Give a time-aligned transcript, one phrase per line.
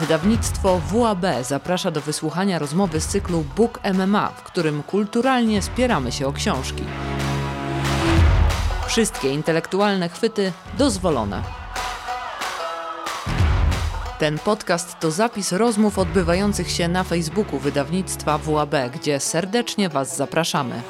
[0.00, 6.26] Wydawnictwo WAB zaprasza do wysłuchania rozmowy z cyklu Book MMA, w którym kulturalnie spieramy się
[6.26, 6.82] o książki.
[8.86, 11.42] Wszystkie intelektualne chwyty dozwolone.
[14.18, 20.82] Ten podcast to zapis rozmów odbywających się na Facebooku wydawnictwa WAB, gdzie serdecznie Was zapraszamy.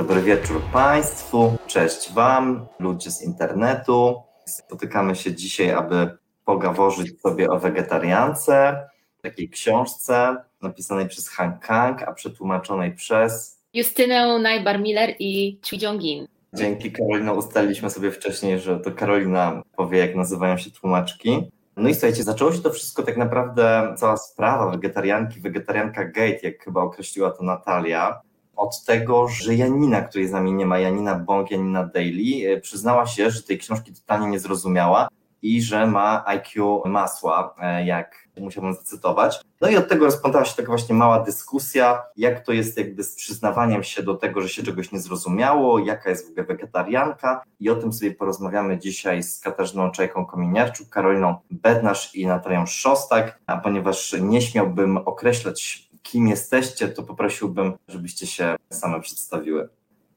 [0.00, 4.22] Dobry wieczór Państwu, cześć Wam, ludzie z internetu.
[4.46, 8.76] Spotykamy się dzisiaj, aby pogaworzyć sobie o wegetariance,
[9.22, 16.26] takiej książce napisanej przez Han Kang, a przetłumaczonej przez Justynę Najbar-Miller i Chui Jong-in.
[16.54, 21.50] Dzięki Karolina ustaliliśmy sobie wcześniej, że to Karolina powie, jak nazywają się tłumaczki.
[21.76, 26.64] No i słuchajcie, zaczęło się to wszystko tak naprawdę, cała sprawa wegetarianki, wegetarianka gate, jak
[26.64, 28.20] chyba określiła to Natalia,
[28.60, 33.30] od tego, że Janina, której z nami nie ma, Janina Bąk, Janina Daily, przyznała się,
[33.30, 35.08] że tej książki totalnie nie zrozumiała
[35.42, 37.54] i że ma IQ masła,
[37.84, 39.40] jak musiałbym zacytować.
[39.60, 43.14] No i od tego rozpętała się taka właśnie mała dyskusja, jak to jest jakby z
[43.14, 47.70] przyznawaniem się do tego, że się czegoś nie zrozumiało, jaka jest w ogóle wegetarianka i
[47.70, 54.16] o tym sobie porozmawiamy dzisiaj z Katarzyną Czajką-Kominiarczuk, Karoliną Bednarz i Natalią Szostak, a ponieważ
[54.20, 59.68] nie śmiałbym określać kim jesteście, to poprosiłbym, żebyście się same przedstawiły.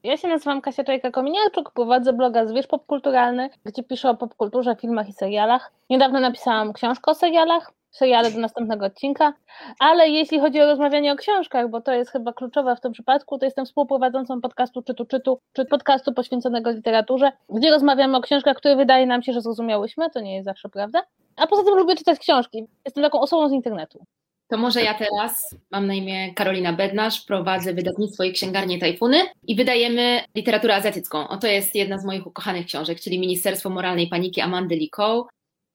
[0.04, 5.12] Ja się nazywam Kasia Czajka-Kominiarczuk, prowadzę bloga Zwierz Popkulturalny, gdzie piszę o popkulturze, filmach i
[5.12, 5.72] serialach.
[5.90, 9.32] Niedawno napisałam książkę o serialach, seriale do następnego odcinka,
[9.78, 13.38] ale jeśli chodzi o rozmawianie o książkach, bo to jest chyba kluczowe w tym przypadku,
[13.38, 18.76] to jestem współprowadzącą podcastu Czytu Czytu, czy podcastu poświęconego literaturze, gdzie rozmawiamy o książkach, które
[18.76, 21.02] wydaje nam się, że zrozumiałyśmy, to nie jest zawsze prawda.
[21.36, 22.66] A poza tym lubię czytać książki.
[22.84, 24.04] Jestem taką osobą z internetu.
[24.48, 29.56] To może ja teraz, mam na imię Karolina Bednarz, prowadzę wydawnictwo i księgarnię Tajfuny i
[29.56, 31.28] wydajemy literaturę azjatycką.
[31.28, 35.28] Oto jest jedna z moich ukochanych książek, czyli Ministerstwo Moralnej Paniki Amandy Lee Koh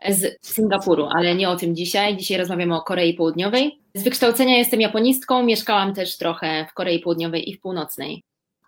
[0.09, 2.17] z Singapuru, ale nie o tym dzisiaj.
[2.17, 3.79] Dzisiaj rozmawiamy o Korei Południowej.
[3.93, 8.23] Z wykształcenia jestem japonistką, mieszkałam też trochę w Korei Południowej i w Północnej.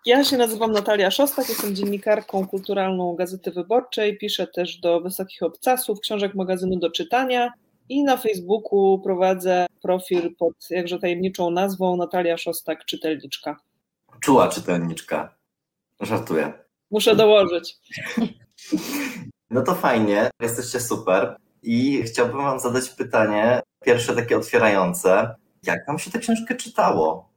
[0.06, 6.00] Ja się nazywam Natalia Szostak, jestem dziennikarką kulturalną Gazety Wyborczej, piszę też do Wysokich Obcasów,
[6.00, 7.52] książek magazynu do czytania
[7.88, 13.60] i na Facebooku prowadzę profil pod jakże tajemniczą nazwą Natalia Szostak Czytelniczka.
[14.20, 15.34] Czuła czytelniczka.
[16.00, 16.52] Żartuję.
[16.90, 17.76] Muszę dołożyć.
[19.50, 25.34] No to fajnie, jesteście super i chciałbym wam zadać pytanie, pierwsze takie otwierające.
[25.62, 27.31] Jak wam się tę książkę czytało?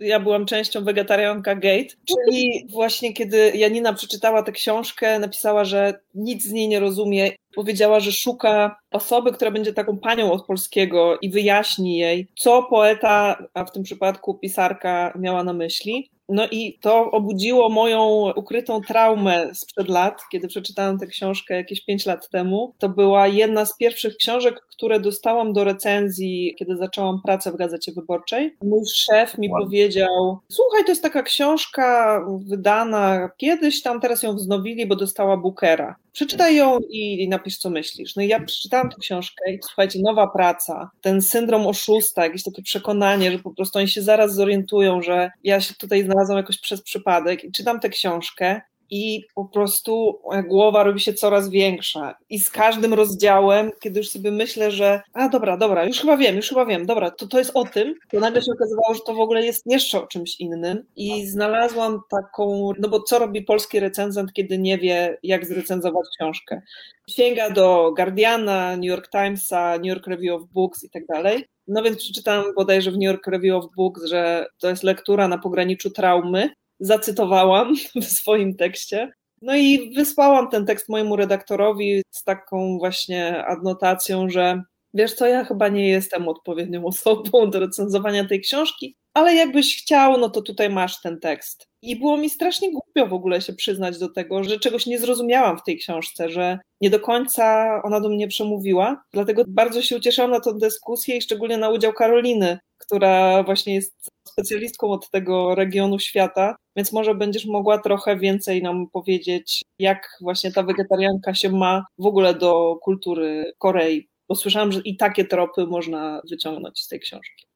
[0.00, 6.44] Ja byłam częścią Wegetarianka Gate, czyli właśnie kiedy Janina przeczytała tę książkę, napisała, że nic
[6.44, 7.30] z niej nie rozumie.
[7.54, 13.46] Powiedziała, że szuka osoby, która będzie taką panią od polskiego i wyjaśni jej, co poeta,
[13.54, 16.10] a w tym przypadku pisarka, miała na myśli.
[16.30, 22.06] No i to obudziło moją ukrytą traumę sprzed lat, kiedy przeczytałam tę książkę jakieś pięć
[22.06, 22.74] lat temu.
[22.78, 27.92] To była jedna z pierwszych książek, które dostałam do recenzji, kiedy zaczęłam pracę w Gazecie
[27.92, 28.56] Wyborczej.
[28.62, 29.62] Mój szef mi wow.
[29.62, 35.96] powiedział: Słuchaj, to jest taka książka wydana kiedyś tam, teraz ją wznowili, bo dostała Bookera.
[36.12, 38.16] Przeczytaj ją i, napisz, co myślisz.
[38.16, 42.62] No i ja przeczytałam tę książkę i słuchajcie, nowa praca, ten syndrom oszusta, jakieś takie
[42.62, 46.82] przekonanie, że po prostu oni się zaraz zorientują, że ja się tutaj znalazłam jakoś przez
[46.82, 52.14] przypadek i czytam tę książkę i po prostu moja głowa robi się coraz większa.
[52.30, 56.36] I z każdym rozdziałem, kiedy już sobie myślę, że a dobra, dobra, już chyba wiem,
[56.36, 59.14] już chyba wiem, dobra, to to jest o tym, to nagle się okazywało, że to
[59.14, 60.84] w ogóle jest jeszcze o czymś innym.
[60.96, 66.62] I znalazłam taką, no bo co robi polski recenzent, kiedy nie wie, jak zrecenzować książkę?
[67.10, 71.44] Sięga do Guardiana, New York Timesa, New York Review of Books i tak dalej.
[71.68, 75.38] No więc przeczytałam bodajże w New York Review of Books, że to jest lektura na
[75.38, 79.12] pograniczu traumy, zacytowałam w swoim tekście.
[79.42, 84.62] No i wysłałam ten tekst mojemu redaktorowi z taką właśnie adnotacją, że
[84.94, 90.18] wiesz co, ja chyba nie jestem odpowiednią osobą do recenzowania tej książki, ale jakbyś chciał,
[90.18, 91.66] no to tutaj masz ten tekst.
[91.82, 95.58] I było mi strasznie głupio w ogóle się przyznać do tego, że czegoś nie zrozumiałam
[95.58, 99.04] w tej książce, że nie do końca ona do mnie przemówiła.
[99.12, 104.10] Dlatego bardzo się ucieszyłam na tę dyskusję i szczególnie na udział Karoliny, która właśnie jest
[104.40, 110.52] specjalistką od tego regionu świata, więc może będziesz mogła trochę więcej nam powiedzieć, jak właśnie
[110.52, 115.66] ta wegetarianka się ma w ogóle do kultury Korei, bo słyszałam, że i takie tropy
[115.66, 117.46] można wyciągnąć z tej książki.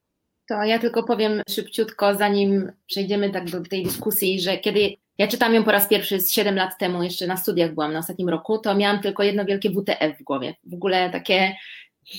[0.49, 5.55] To ja tylko powiem szybciutko, zanim przejdziemy tak do tej dyskusji, że kiedy ja czytam
[5.55, 8.59] ją po raz pierwszy z 7 lat temu, jeszcze na studiach byłam na ostatnim roku,
[8.59, 10.55] to miałam tylko jedno wielkie WTF w głowie.
[10.65, 11.57] W ogóle takie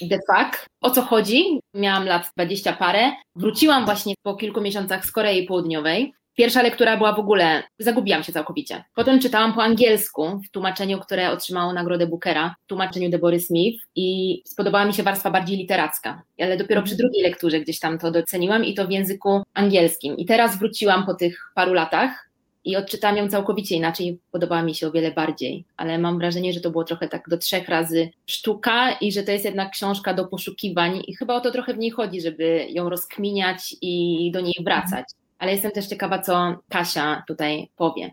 [0.09, 1.59] the fuck, o co chodzi.
[1.73, 3.11] Miałam lat 20 parę.
[3.35, 8.33] Wróciłam właśnie po kilku miesiącach z Korei Południowej Pierwsza lektura była w ogóle, zagubiłam się
[8.33, 8.83] całkowicie.
[8.95, 14.41] Potem czytałam po angielsku w tłumaczeniu, które otrzymało nagrodę Bookera, w tłumaczeniu Debory Smith i
[14.45, 16.21] spodobała mi się warstwa bardziej literacka.
[16.39, 20.17] Ale dopiero przy drugiej lekturze gdzieś tam to doceniłam i to w języku angielskim.
[20.17, 22.24] I teraz wróciłam po tych paru latach
[22.65, 26.61] i odczytałam ją całkowicie inaczej, podobała mi się o wiele bardziej, ale mam wrażenie, że
[26.61, 30.27] to było trochę tak do trzech razy sztuka i że to jest jednak książka do
[30.27, 34.55] poszukiwań i chyba o to trochę w niej chodzi, żeby ją rozkminiać i do niej
[34.65, 35.05] wracać.
[35.39, 38.11] Ale jestem też ciekawa, co Kasia tutaj powie.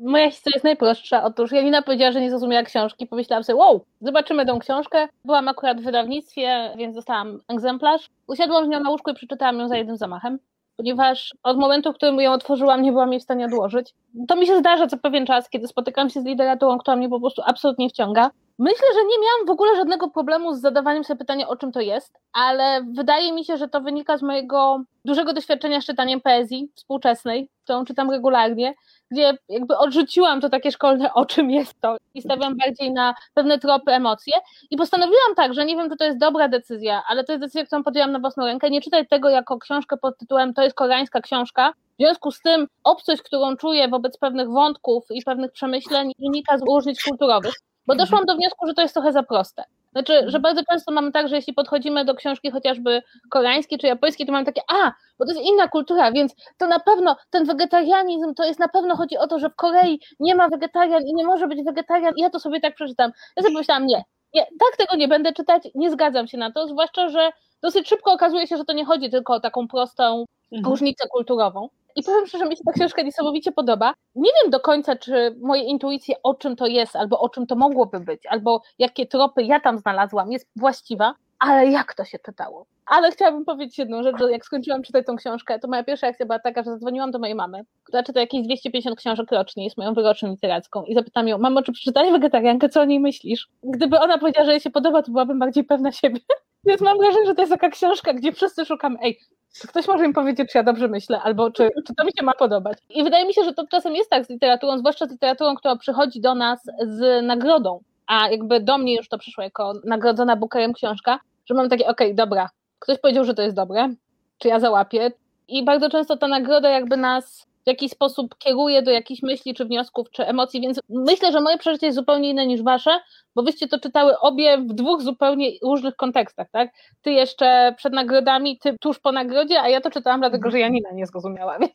[0.00, 1.24] Moja historia jest najprostsza.
[1.24, 3.06] Otóż Janina powiedziała, że nie zrozumiała książki.
[3.06, 5.08] Pomyślałam sobie, wow, zobaczymy tą książkę.
[5.24, 8.08] Byłam akurat w wydawnictwie, więc dostałam egzemplarz.
[8.26, 10.38] Usiadłam z nią na łóżku i przeczytałam ją za jednym zamachem
[10.76, 13.94] ponieważ od momentu, w którym ją otworzyłam, nie byłam jej w stanie odłożyć.
[14.28, 17.20] To mi się zdarza co pewien czas, kiedy spotykam się z literaturą, która mnie po
[17.20, 18.30] prostu absolutnie wciąga.
[18.58, 21.80] Myślę, że nie miałam w ogóle żadnego problemu z zadawaniem sobie pytania, o czym to
[21.80, 26.68] jest, ale wydaje mi się, że to wynika z mojego dużego doświadczenia z czytaniem poezji
[26.74, 28.74] współczesnej, którą czytam regularnie,
[29.10, 33.58] gdzie jakby odrzuciłam to takie szkolne, o czym jest to i stawiam bardziej na pewne
[33.58, 34.34] tropy, emocje.
[34.70, 37.66] I postanowiłam tak, że nie wiem, czy to jest dobra decyzja, ale to jest decyzja,
[37.66, 41.20] którą podjęłam na własną rękę, nie czytaj tego jako książkę pod tytułem to jest koreańska
[41.20, 46.58] książka, w związku z tym obcość, którą czuję wobec pewnych wątków i pewnych przemyśleń wynika
[46.58, 47.54] z różnic kulturowych,
[47.86, 49.64] bo doszłam do wniosku, że to jest trochę za proste.
[49.92, 54.26] Znaczy, że bardzo często mamy tak, że jeśli podchodzimy do książki chociażby koreańskiej czy japońskiej,
[54.26, 58.34] to mamy takie, a, bo to jest inna kultura, więc to na pewno ten wegetarianizm
[58.34, 61.24] to jest na pewno chodzi o to, że w Korei nie ma wegetarian i nie
[61.24, 62.14] może być wegetarian.
[62.16, 63.12] I ja to sobie tak przeczytam.
[63.36, 64.04] Ja sobie pomyślałam, nie,
[64.34, 67.30] nie, tak tego nie będę czytać, nie zgadzam się na to, zwłaszcza, że
[67.62, 70.70] dosyć szybko okazuje się, że to nie chodzi tylko o taką prostą mhm.
[70.70, 71.68] różnicę kulturową.
[71.96, 73.94] I powiem szczerze, mi się ta książka niesamowicie podoba.
[74.14, 77.56] Nie wiem do końca, czy moje intuicje o czym to jest, albo o czym to
[77.56, 82.66] mogłoby być, albo jakie tropy ja tam znalazłam, jest właściwa, ale jak to się czytało?
[82.86, 86.26] Ale chciałabym powiedzieć jedną rzecz, że jak skończyłam czytać tą książkę, to moja pierwsza akcja
[86.26, 89.94] była taka, że zadzwoniłam do mojej mamy, która czyta jakieś 250 książek rocznie, jest moją
[89.94, 93.48] wyroczną literacką i zapytam ją, mamo, czy przeczytałeś Wegetariankę, co o niej myślisz?
[93.62, 96.20] Gdyby ona powiedziała, że jej się podoba, to byłabym bardziej pewna siebie.
[96.66, 99.18] Więc mam wrażenie, że to jest taka książka, gdzie wszyscy szukamy, ej,
[99.60, 102.24] czy ktoś może mi powiedzieć, czy ja dobrze myślę, albo czy, czy to mi się
[102.24, 102.78] ma podobać.
[102.90, 105.76] I wydaje mi się, że to czasem jest tak z literaturą, zwłaszcza z literaturą, która
[105.76, 110.72] przychodzi do nas z nagrodą, a jakby do mnie już to przyszło jako nagrodzona Bookerem
[110.72, 113.94] książka, że mam takie, okej, okay, dobra, ktoś powiedział, że to jest dobre,
[114.38, 115.12] czy ja załapię.
[115.48, 119.64] I bardzo często ta nagroda jakby nas w jakiś sposób kieruje do jakichś myśli, czy
[119.64, 122.90] wniosków, czy emocji, więc myślę, że moje przeżycie jest zupełnie inne niż wasze,
[123.36, 126.70] bo wyście to czytały obie w dwóch zupełnie różnych kontekstach, tak?
[127.02, 130.90] Ty jeszcze przed nagrodami, ty tuż po nagrodzie, a ja to czytałam dlatego, że Janina
[130.92, 131.72] nie zrozumiała, więc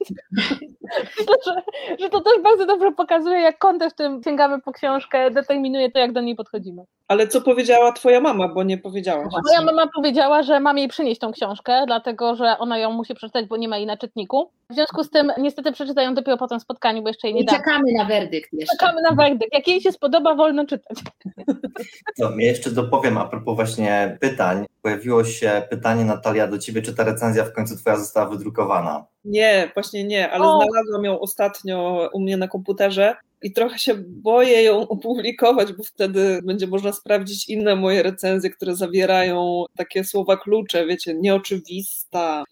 [1.19, 1.61] myślę, że,
[1.99, 5.99] że to też bardzo dobrze pokazuje, jak kontekst, w którym sięgamy po książkę, determinuje to,
[5.99, 6.83] jak do niej podchodzimy.
[7.07, 9.23] Ale co powiedziała twoja mama, bo nie powiedziała.
[9.45, 13.45] Moja mama powiedziała, że mam jej przynieść tą książkę, dlatego, że ona ją musi przeczytać,
[13.45, 14.51] bo nie ma jej na czytniku.
[14.69, 17.55] W związku z tym niestety przeczytają dopiero po tym spotkaniu, bo jeszcze jej nie dam.
[17.55, 18.77] czekamy na werdykt jeszcze.
[18.77, 19.53] Czekamy na werdykt.
[19.53, 20.97] Jak jej się spodoba, wolno czytać.
[22.17, 24.65] To ja jeszcze dopowiem a propos właśnie pytań.
[24.81, 29.05] Pojawiło się pytanie, Natalia, do ciebie, czy ta recenzja w końcu twoja została wydrukowana?
[29.25, 30.61] Nie, właśnie nie, ale o.
[30.61, 36.39] znalazłam ją ostatnio u mnie na komputerze i trochę się boję ją opublikować, bo wtedy
[36.43, 42.43] będzie można sprawdzić inne moje recenzje, które zawierają takie słowa klucze, wiecie, nieoczywista,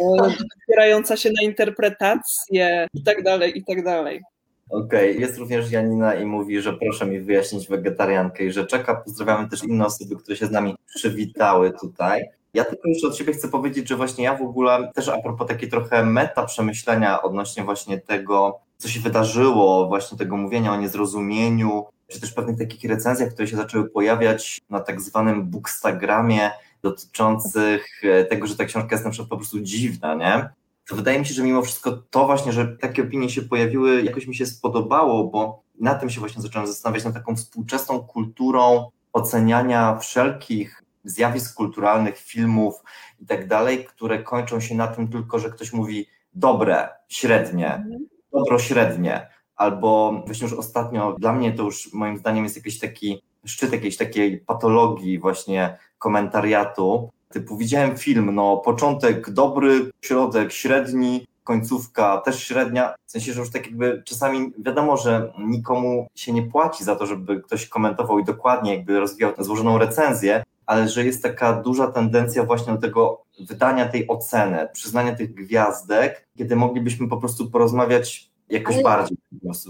[0.68, 4.22] opierająca się na interpretację i tak dalej, i tak dalej.
[4.70, 5.20] Okej, okay.
[5.20, 8.94] jest również Janina i mówi, że proszę mi wyjaśnić wegetariankę i że czeka.
[8.94, 12.24] Pozdrawiamy też inne osoby, które się z nami przywitały tutaj.
[12.54, 15.48] Ja tylko jeszcze od siebie chcę powiedzieć, że właśnie ja w ogóle też a propos
[15.48, 21.84] takiej trochę meta przemyślenia odnośnie właśnie tego, co się wydarzyło, właśnie tego mówienia o niezrozumieniu,
[22.08, 26.50] czy też pewnych takich recenzjach, które się zaczęły pojawiać na tak zwanym bookstagramie
[26.82, 30.48] dotyczących e, tego, że ta książka jest na przykład po prostu dziwna, nie?
[30.88, 34.26] To wydaje mi się, że mimo wszystko to właśnie, że takie opinie się pojawiły, jakoś
[34.26, 39.98] mi się spodobało, bo na tym się właśnie zacząłem zastanawiać, nad taką współczesną kulturą oceniania
[39.98, 42.74] wszelkich zjawisk kulturalnych, filmów
[43.20, 48.06] i tak dalej, które kończą się na tym tylko, że ktoś mówi dobre, średnie, mhm.
[48.32, 53.22] dobro średnie, albo właśnie już ostatnio, dla mnie to już moim zdaniem jest jakiś taki
[53.44, 62.18] szczyt jakiejś takiej patologii właśnie komentariatu, typu widziałem film, no początek dobry, środek średni, końcówka
[62.24, 66.84] też średnia, w sensie, że już tak jakby czasami wiadomo, że nikomu się nie płaci
[66.84, 71.22] za to, żeby ktoś komentował i dokładnie jakby rozwijał tę złożoną recenzję, ale że jest
[71.22, 77.16] taka duża tendencja właśnie do tego wydania tej oceny, przyznania tych gwiazdek, kiedy moglibyśmy po
[77.16, 79.16] prostu porozmawiać jakoś ale, bardziej.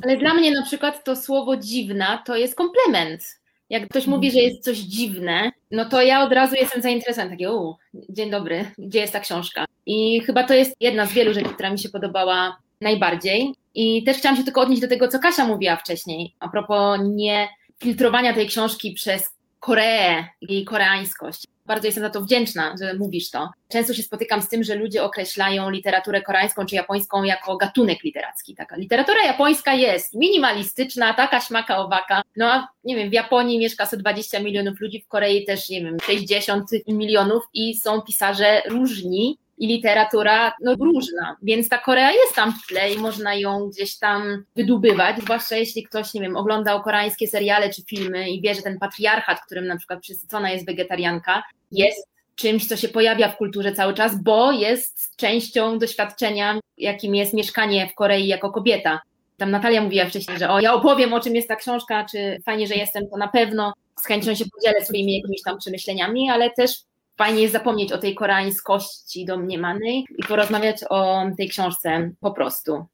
[0.03, 3.44] Ale dla mnie na przykład to słowo dziwna to jest komplement.
[3.75, 7.53] Jak ktoś mówi, że jest coś dziwne, no to ja od razu jestem zainteresowana, takie,
[7.53, 7.77] u,
[8.09, 9.65] dzień dobry, gdzie jest ta książka?
[9.87, 13.55] I chyba to jest jedna z wielu rzeczy, która mi się podobała najbardziej.
[13.75, 17.49] I też chciałam się tylko odnieść do tego, co Kasia mówiła wcześniej, a propos nie
[17.83, 21.45] filtrowania tej książki przez Koreę jej koreańskość.
[21.67, 23.51] Bardzo jestem za to wdzięczna, że mówisz to.
[23.69, 28.55] Często się spotykam z tym, że ludzie określają literaturę koreańską czy japońską jako gatunek literacki.
[28.55, 32.23] Taka literatura japońska jest minimalistyczna, taka śmaka owaka.
[32.37, 35.97] No a nie wiem, w Japonii mieszka 120 milionów ludzi, w Korei też, nie wiem,
[36.07, 42.53] 60 milionów i są pisarze różni i literatura no, różna, więc ta Korea jest tam
[42.53, 47.29] w tle i można ją gdzieś tam wydubywać, zwłaszcza jeśli ktoś, nie wiem, oglądał koreańskie
[47.29, 51.43] seriale czy filmy i wie, że ten patriarchat, którym na przykład przysycona jest wegetarianka,
[51.73, 57.35] jest czymś, co się pojawia w kulturze cały czas, bo jest częścią doświadczenia, jakim jest
[57.35, 59.01] mieszkanie w Korei jako kobieta.
[59.37, 62.67] Tam Natalia mówiła wcześniej, że o, ja opowiem, o czym jest ta książka, czy fajnie,
[62.67, 66.71] że jestem, to na pewno z chęcią się podzielę swoimi jakimiś tam przemyśleniami, ale też
[67.17, 72.85] fajnie jest zapomnieć o tej koreańskości domniemanej i porozmawiać o tej książce po prostu.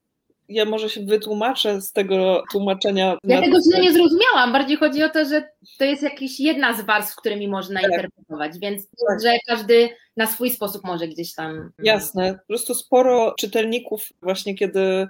[0.49, 3.17] Ja może się wytłumaczę z tego tłumaczenia.
[3.25, 4.53] Ja tego źle nie zrozumiałam.
[4.53, 5.49] Bardziej chodzi o to, że
[5.79, 7.91] to jest jakaś jedna z warstw, którymi można tak.
[7.91, 9.23] interpretować, więc tak.
[9.23, 11.73] że każdy na swój sposób może gdzieś tam.
[11.83, 12.35] Jasne.
[12.35, 15.09] Po prostu sporo czytelników, właśnie kiedy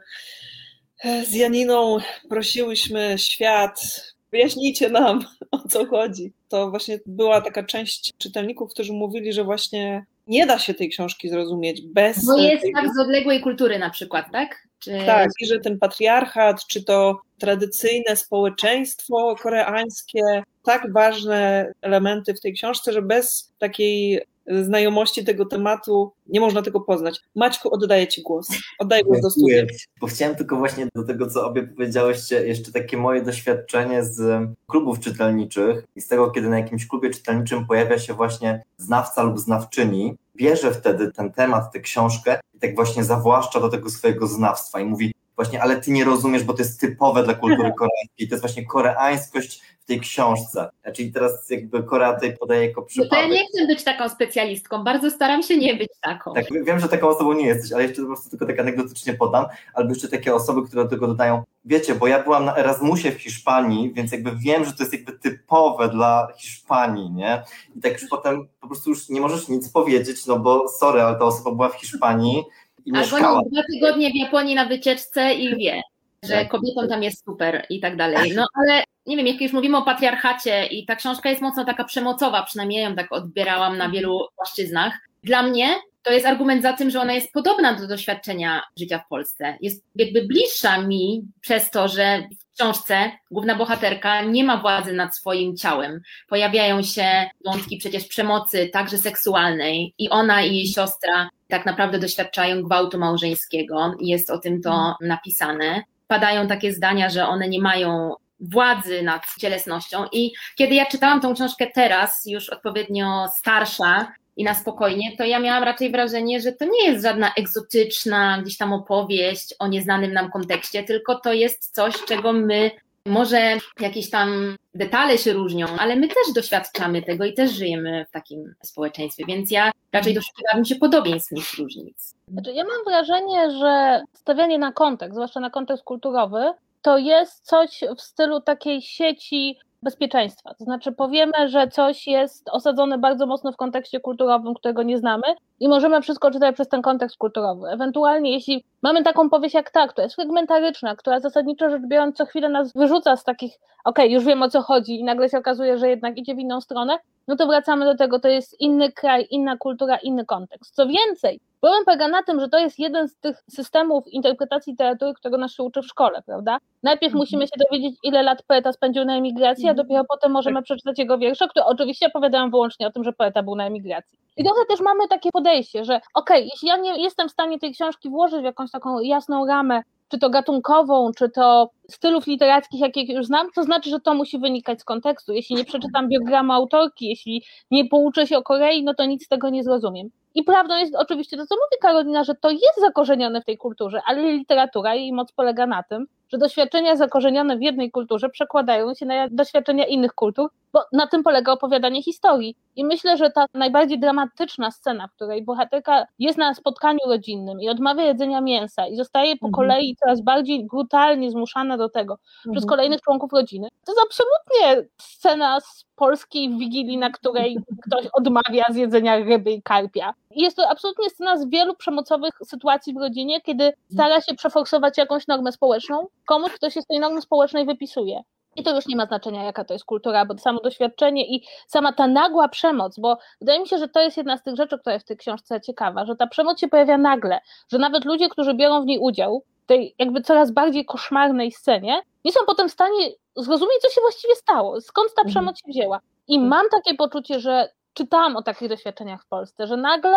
[1.05, 1.99] z Janiną
[2.29, 6.33] prosiłyśmy świat, wyjaśnijcie nam, o co chodzi.
[6.49, 11.29] To właśnie była taka część czytelników, którzy mówili, że właśnie nie da się tej książki
[11.29, 12.27] zrozumieć bez.
[12.27, 12.73] Bo jest tej...
[12.73, 14.69] tak z odległej kultury na przykład, tak?
[14.79, 14.99] Czy...
[15.07, 20.21] Tak, i że ten patriarchat, czy to tradycyjne społeczeństwo koreańskie,
[20.65, 24.21] tak ważne elementy w tej książce, że bez takiej
[24.62, 27.21] znajomości tego tematu nie można tego poznać.
[27.35, 28.49] Maćku, oddaję Ci głos.
[28.78, 29.62] Oddaję głos do studia.
[30.00, 35.00] Bo chciałem tylko właśnie do tego, co obie powiedziałyście, jeszcze takie moje doświadczenie z klubów
[35.00, 40.16] czytelniczych i z tego, kiedy na jakimś klubie czytelniczym pojawia się właśnie znawca lub znawczyni,
[40.37, 44.85] bierze wtedy ten temat, tę książkę i tak właśnie zawłaszcza do tego swojego znawstwa i
[44.85, 48.41] mówi właśnie, ale ty nie rozumiesz, bo to jest typowe dla kultury koreańskiej, to jest
[48.41, 50.71] właśnie koreańskość w tej książce.
[50.95, 53.13] Czyli teraz jakby Korea tutaj podaje jako przypadek.
[53.13, 56.35] No to ja nie chcę być taką specjalistką, bardzo staram się nie być taką.
[56.35, 59.47] Tak, wiem, że taką osobą nie jesteś, ale jeszcze po prostu tylko tak anegdotycznie podam,
[59.75, 63.23] albo jeszcze takie osoby, które do tego dodają, wiecie, bo ja byłam na Erasmusie w
[63.23, 67.43] Hiszpanii, więc jakby wiem, że to jest jakby typowe dla Hiszpanii, nie?
[67.77, 71.19] I tak już potem po prostu już nie możesz nic powiedzieć, no bo sorry, ale
[71.19, 72.45] ta osoba była w Hiszpanii,
[72.87, 73.43] i Albo mieszkała.
[73.53, 75.83] dwa tygodnie w Japonii na wycieczce i wie,
[76.25, 76.49] że tak.
[76.49, 78.33] kobietom tam jest super i tak dalej.
[78.37, 81.85] No ale nie wiem, jak już mówimy o patriarchacie i ta książka jest mocno taka
[81.85, 84.93] przemocowa, przynajmniej ja ją tak odbierałam na wielu płaszczyznach.
[85.25, 89.09] Dla mnie to jest argument za tym, że ona jest podobna do doświadczenia życia w
[89.09, 89.59] Polsce.
[89.61, 95.16] Jest jakby bliższa mi przez to, że w książce główna bohaterka nie ma władzy nad
[95.16, 96.00] swoim ciałem.
[96.28, 102.62] Pojawiają się wątki przecież przemocy, także seksualnej i ona i jej siostra tak naprawdę doświadczają
[102.62, 103.95] gwałtu małżeńskiego.
[104.00, 105.83] Jest o tym to napisane.
[106.07, 110.04] Padają takie zdania, że one nie mają władzy nad cielesnością.
[110.12, 115.39] I kiedy ja czytałam tą książkę teraz, już odpowiednio starsza i na spokojnie, to ja
[115.39, 120.31] miałam raczej wrażenie, że to nie jest żadna egzotyczna gdzieś tam opowieść o nieznanym nam
[120.31, 122.71] kontekście, tylko to jest coś, czego my
[123.07, 128.11] może jakieś tam detale się różnią, ale my też doświadczamy tego i też żyjemy w
[128.11, 132.15] takim społeczeństwie, więc ja raczej doszukiwałabym się podobieństw niż różnic.
[132.29, 137.85] Znaczy, ja mam wrażenie, że stawianie na kontekst, zwłaszcza na kontekst kulturowy, to jest coś
[137.97, 140.55] w stylu takiej sieci bezpieczeństwa.
[140.55, 145.27] To znaczy powiemy, że coś jest osadzone bardzo mocno w kontekście kulturowym, którego nie znamy
[145.61, 147.69] i możemy wszystko czytać przez ten kontekst kulturowy.
[147.69, 152.27] Ewentualnie jeśli mamy taką powieść jak ta, która jest fragmentaryczna, która zasadniczo rzecz biorąc co
[152.27, 153.53] chwilę nas wyrzuca z takich,
[153.85, 156.39] okej, okay, już wiem o co chodzi i nagle się okazuje, że jednak idzie w
[156.39, 160.75] inną stronę, no to wracamy do tego, to jest inny kraj, inna kultura, inny kontekst.
[160.75, 165.14] Co więcej, problem polega na tym, że to jest jeden z tych systemów interpretacji literatury,
[165.14, 166.59] którego nas się uczy w szkole, prawda?
[166.83, 167.19] Najpierw mhm.
[167.19, 169.87] musimy się dowiedzieć, ile lat poeta spędził na emigracji, a mhm.
[169.87, 170.64] dopiero potem możemy tak.
[170.64, 174.19] przeczytać jego wiersze, które oczywiście opowiadają wyłącznie o tym, że poeta był na emigracji.
[174.37, 177.59] I trochę też mamy takie podejście, że okej, okay, jeśli ja nie jestem w stanie
[177.59, 182.81] tej książki włożyć w jakąś taką jasną ramę, czy to gatunkową, czy to stylów literackich,
[182.81, 185.33] jakich już znam, to znaczy, że to musi wynikać z kontekstu.
[185.33, 189.29] Jeśli nie przeczytam biogramu autorki, jeśli nie pouczę się o Korei, no to nic z
[189.29, 190.11] tego nie zrozumiem.
[190.35, 194.03] I prawdą jest oczywiście to, co mówi Karolina, że to jest zakorzenione w tej kulturze,
[194.07, 199.07] ale literatura, jej moc polega na tym, że doświadczenia zakorzenione w jednej kulturze przekładają się
[199.07, 202.57] na doświadczenia innych kultur, bo na tym polega opowiadanie historii.
[202.77, 207.69] I myślę, że ta najbardziej dramatyczna scena, w której bohaterka jest na spotkaniu rodzinnym i
[207.69, 209.53] odmawia jedzenia mięsa i zostaje po mhm.
[209.53, 212.53] kolei coraz bardziej brutalnie zmuszana do tego mhm.
[212.53, 218.65] przez kolejnych członków rodziny, to jest absolutnie scena z polskiej wigilii, na której ktoś odmawia
[218.71, 220.15] zjedzenia ryby i karpia.
[220.31, 225.27] Jest to absolutnie scena z wielu przemocowych sytuacji w rodzinie, kiedy stara się przeforsować jakąś
[225.27, 228.23] normę społeczną, komuś, kto się z tej normy społecznej wypisuje.
[228.61, 231.93] I to już nie ma znaczenia, jaka to jest kultura, bo samo doświadczenie i sama
[231.93, 234.93] ta nagła przemoc, bo wydaje mi się, że to jest jedna z tych rzeczy, która
[234.95, 237.40] jest w tej książce ciekawa, że ta przemoc się pojawia nagle,
[237.73, 242.02] że nawet ludzie, którzy biorą w niej udział, w tej jakby coraz bardziej koszmarnej scenie,
[242.25, 245.29] nie są potem w stanie zrozumieć, co się właściwie stało, skąd ta Mhm.
[245.33, 246.00] przemoc się wzięła.
[246.29, 250.17] I mam takie poczucie, że czytałam o takich doświadczeniach w Polsce, że nagle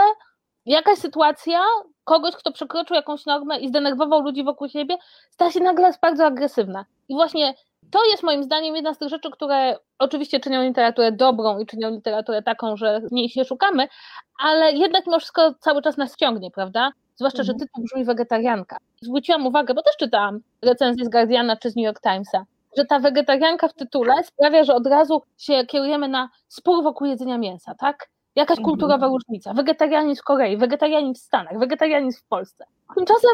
[0.66, 1.62] jakaś sytuacja
[2.04, 4.98] kogoś, kto przekroczył jakąś normę i zdenerwował ludzi wokół siebie,
[5.30, 6.86] stała się nagle bardzo agresywna.
[7.10, 7.54] I właśnie
[7.94, 11.90] to jest moim zdaniem jedna z tych rzeczy, które oczywiście czynią literaturę dobrą i czynią
[11.90, 13.88] literaturę taką, że w niej się szukamy,
[14.40, 16.92] ale jednak mimo wszystko cały czas nas ciągnie, prawda?
[17.16, 17.60] Zwłaszcza, że Mhm.
[17.60, 18.78] tytuł brzmi wegetarianka.
[19.02, 22.46] Zwróciłam uwagę, bo też czytałam recenzję z Guardiana czy z New York Timesa,
[22.78, 27.38] że ta wegetarianka w tytule sprawia, że od razu się kierujemy na spór wokół jedzenia
[27.38, 28.10] mięsa, tak?
[28.36, 28.66] Jakaś Mhm.
[28.66, 29.54] kulturowa różnica.
[29.54, 32.66] Wegetarianizm w Korei, wegetarianizm w Stanach, wegetarianizm w Polsce.
[32.96, 33.32] Tymczasem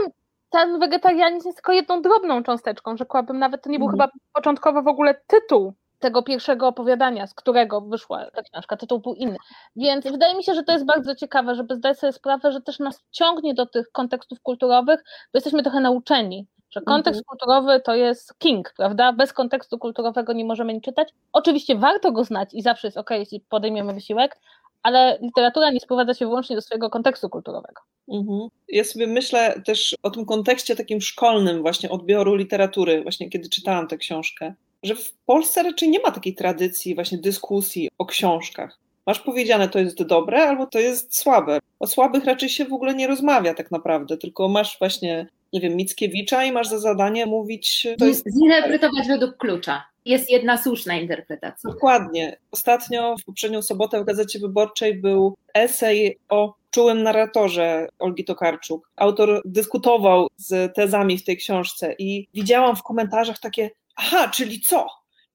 [0.50, 3.40] ten wegetarianizm jest tylko jedną drobną cząsteczką, rzekłabym.
[3.40, 4.10] Nawet to nie był Mhm.
[4.10, 8.78] chyba początkowo w ogóle tytuł tego pierwszego opowiadania, z którego wyszła ta książka.
[8.78, 9.38] Tytuł był inny.
[9.76, 12.80] Więc wydaje mi się, że to jest bardzo ciekawe, żeby zdać sobie sprawę, że też
[12.80, 18.40] nas ciągnie do tych kontekstów kulturowych, bo jesteśmy trochę nauczeni, że kontekst kulturowy to jest
[18.40, 19.14] king, prawda?
[19.14, 21.10] Bez kontekstu kulturowego nie możemy nic czytać.
[21.34, 24.38] Oczywiście warto go znać i zawsze jest ok, jeśli podejmiemy wysiłek,
[24.84, 27.82] ale literatura nie sprowadza się wyłącznie do swojego kontekstu kulturowego.
[28.08, 28.50] Mhm.
[28.68, 33.88] Ja sobie myślę też o tym kontekście takim szkolnym właśnie odbioru literatury, właśnie kiedy czytałam
[33.88, 38.80] tę książkę, że w Polsce raczej nie ma takiej tradycji właśnie dyskusji o książkach.
[39.06, 41.60] Masz powiedziane, to jest dobre albo to jest słabe.
[41.80, 45.76] O słabych raczej się w ogóle nie rozmawia tak naprawdę, tylko masz właśnie, nie wiem,
[45.76, 49.84] Mickiewicza i masz za zadanie mówić, to jest Zinterpretować według klucza.
[50.10, 51.70] Jest jedna słuszna interpretacja.
[51.72, 52.38] Dokładnie.
[52.52, 58.90] Ostatnio, w poprzednią sobotę w Gazecie Wyborczej był esej o czułym narratorze Olgi Tokarczuk.
[58.96, 64.88] Autor dyskutował z tezami w tej książce i widziałam w komentarzach takie, aha, czyli co?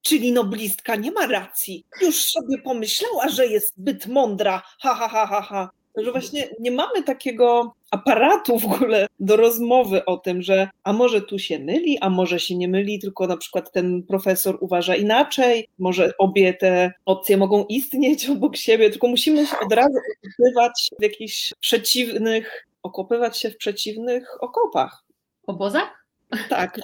[0.02, 1.86] Czyli noblistka nie ma racji.
[2.02, 4.62] Już sobie pomyślała, że jest zbyt mądra.
[4.80, 5.70] Ha, ha, ha, ha, ha.
[5.96, 11.22] Że właśnie nie mamy takiego aparatu w ogóle do rozmowy o tym, że a może
[11.22, 15.68] tu się myli, a może się nie myli, tylko na przykład ten profesor uważa inaczej,
[15.78, 21.02] może obie te opcje mogą istnieć obok siebie, tylko musimy się od razu okopywać w
[21.02, 25.04] jakichś przeciwnych, okopywać się w przeciwnych okopach.
[25.46, 26.06] Obozach?
[26.48, 26.80] Tak,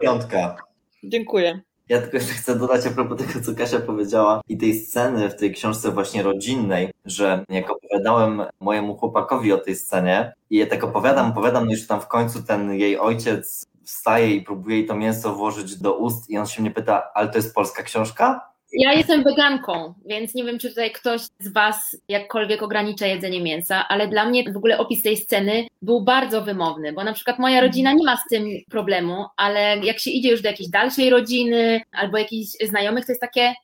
[0.00, 0.56] Piątka.
[1.04, 1.60] dziękuję.
[1.88, 5.36] Ja tylko jeszcze chcę dodać a propos tego, co Kasia powiedziała i tej sceny w
[5.36, 10.84] tej książce właśnie rodzinnej, że jak opowiadałem mojemu chłopakowi o tej scenie i ja tak
[10.84, 14.96] opowiadam, opowiadam, no już tam w końcu ten jej ojciec wstaje i próbuje jej to
[14.96, 18.48] mięso włożyć do ust i on się mnie pyta, ale to jest polska książka?
[18.72, 23.88] Ja jestem weganką, więc nie wiem, czy tutaj ktoś z Was jakkolwiek ogranicza jedzenie mięsa,
[23.88, 27.60] ale dla mnie w ogóle opis tej sceny był bardzo wymowny, bo na przykład moja
[27.60, 31.80] rodzina nie ma z tym problemu, ale jak się idzie już do jakiejś dalszej rodziny
[31.92, 33.54] albo jakichś znajomych, to jest takie,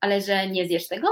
[0.00, 1.08] ale że nie zjesz tego?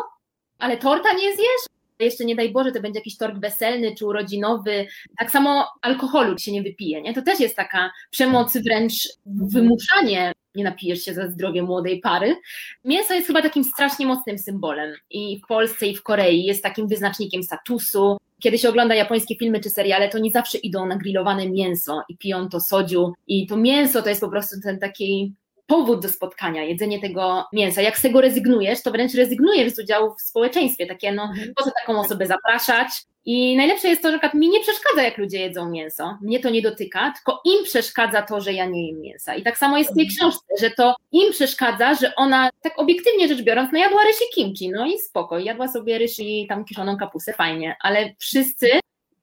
[0.59, 1.67] Ale torta nie zjesz?
[2.01, 4.87] Jeszcze nie daj Boże, to będzie jakiś tort weselny czy urodzinowy.
[5.19, 7.15] Tak samo alkoholu się nie wypije, nie?
[7.15, 8.95] To też jest taka przemoc, wręcz
[9.27, 12.37] wymuszanie nie napijesz się za zdrowie młodej pary.
[12.85, 16.89] Mięso jest chyba takim strasznie mocnym symbolem i w Polsce i w Korei jest takim
[16.89, 18.17] wyznacznikiem statusu.
[18.41, 22.17] Kiedy się ogląda japońskie filmy czy seriale, to nie zawsze idą na grillowane mięso i
[22.17, 25.35] piją to sodziu i to mięso to jest po prostu ten taki
[25.67, 27.83] powód do spotkania, jedzenie tego mięsa.
[27.83, 30.87] Jak z tego rezygnujesz, to wręcz rezygnujesz z udziału w społeczeństwie.
[30.87, 32.89] Takie, no, po co taką osobę zapraszać?
[33.31, 36.19] I najlepsze jest to, że mi nie przeszkadza, jak ludzie jedzą mięso.
[36.23, 39.35] Mnie to nie dotyka, tylko im przeszkadza to, że ja nie jem mięsa.
[39.35, 43.29] I tak samo jest w tej książce, że to im przeszkadza, że ona, tak obiektywnie
[43.29, 46.64] rzecz biorąc, no jadła ryż i kimchi, no i spoko, jadła sobie ryż i tam
[46.64, 48.71] kiszoną kapustę, fajnie, ale wszyscy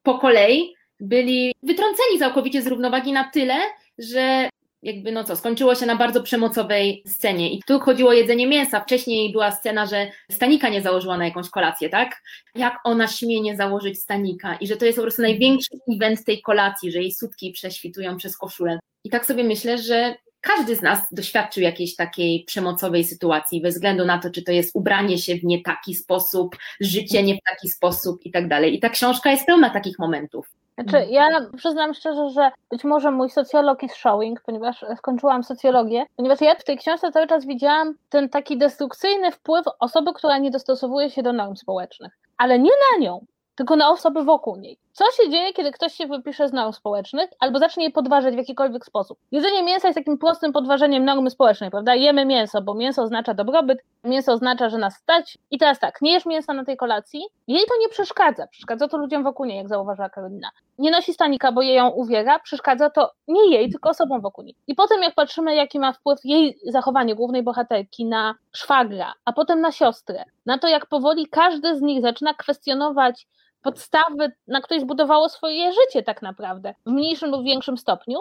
[0.03, 3.55] po kolei byli wytrąceni całkowicie z równowagi na tyle,
[3.97, 4.49] że
[4.85, 7.53] jakby no co, skończyło się na bardzo przemocowej scenie.
[7.53, 8.79] I tu chodziło o jedzenie mięsa.
[8.79, 12.21] Wcześniej była scena, że stanika nie założyła na jakąś kolację, tak?
[12.55, 16.41] Jak ona śmie nie założyć stanika i że to jest po prostu największy event tej
[16.41, 18.79] kolacji, że jej sutki prześwitują przez koszulę.
[19.03, 24.05] I tak sobie myślę, że każdy z nas doświadczył jakiejś takiej przemocowej sytuacji, bez względu
[24.05, 27.69] na to, czy to jest ubranie się w nie taki sposób, życie nie w taki
[27.69, 28.75] sposób i tak dalej.
[28.75, 30.51] I ta książka jest pełna takich momentów.
[30.77, 36.41] Znaczy, ja przyznam szczerze, że być może mój socjolog is showing, ponieważ skończyłam socjologię, ponieważ
[36.41, 41.09] ja w tej książce cały czas widziałam ten taki destrukcyjny wpływ osoby, która nie dostosowuje
[41.09, 42.17] się do norm społecznych.
[42.37, 44.77] Ale nie na nią, tylko na osoby wokół niej.
[44.97, 48.37] Co się dzieje, kiedy ktoś się wypisze z norm społecznych albo zacznie je podważać w
[48.37, 49.19] jakikolwiek sposób?
[49.31, 51.95] Jedzenie mięsa jest takim prostym podważeniem normy społecznej, prawda?
[51.95, 55.37] Jemy mięso, bo mięso oznacza dobrobyt, mięso oznacza, że nas stać.
[55.51, 58.47] I teraz tak, nie jesz mięsa na tej kolacji, jej to nie przeszkadza.
[58.47, 60.49] Przeszkadza to ludziom wokół niej, jak zauważyła Karolina.
[60.77, 64.55] Nie nosi stanika, bo jej ją uwiera, przeszkadza to nie jej, tylko osobom wokół niej.
[64.67, 69.61] I potem jak patrzymy, jaki ma wpływ jej zachowanie głównej bohaterki na szwagra, a potem
[69.61, 73.27] na siostrę, na to jak powoli każdy z nich zaczyna kwestionować
[73.65, 78.19] podstawy, na której zbudowało swoje życie tak naprawdę, w mniejszym lub większym stopniu,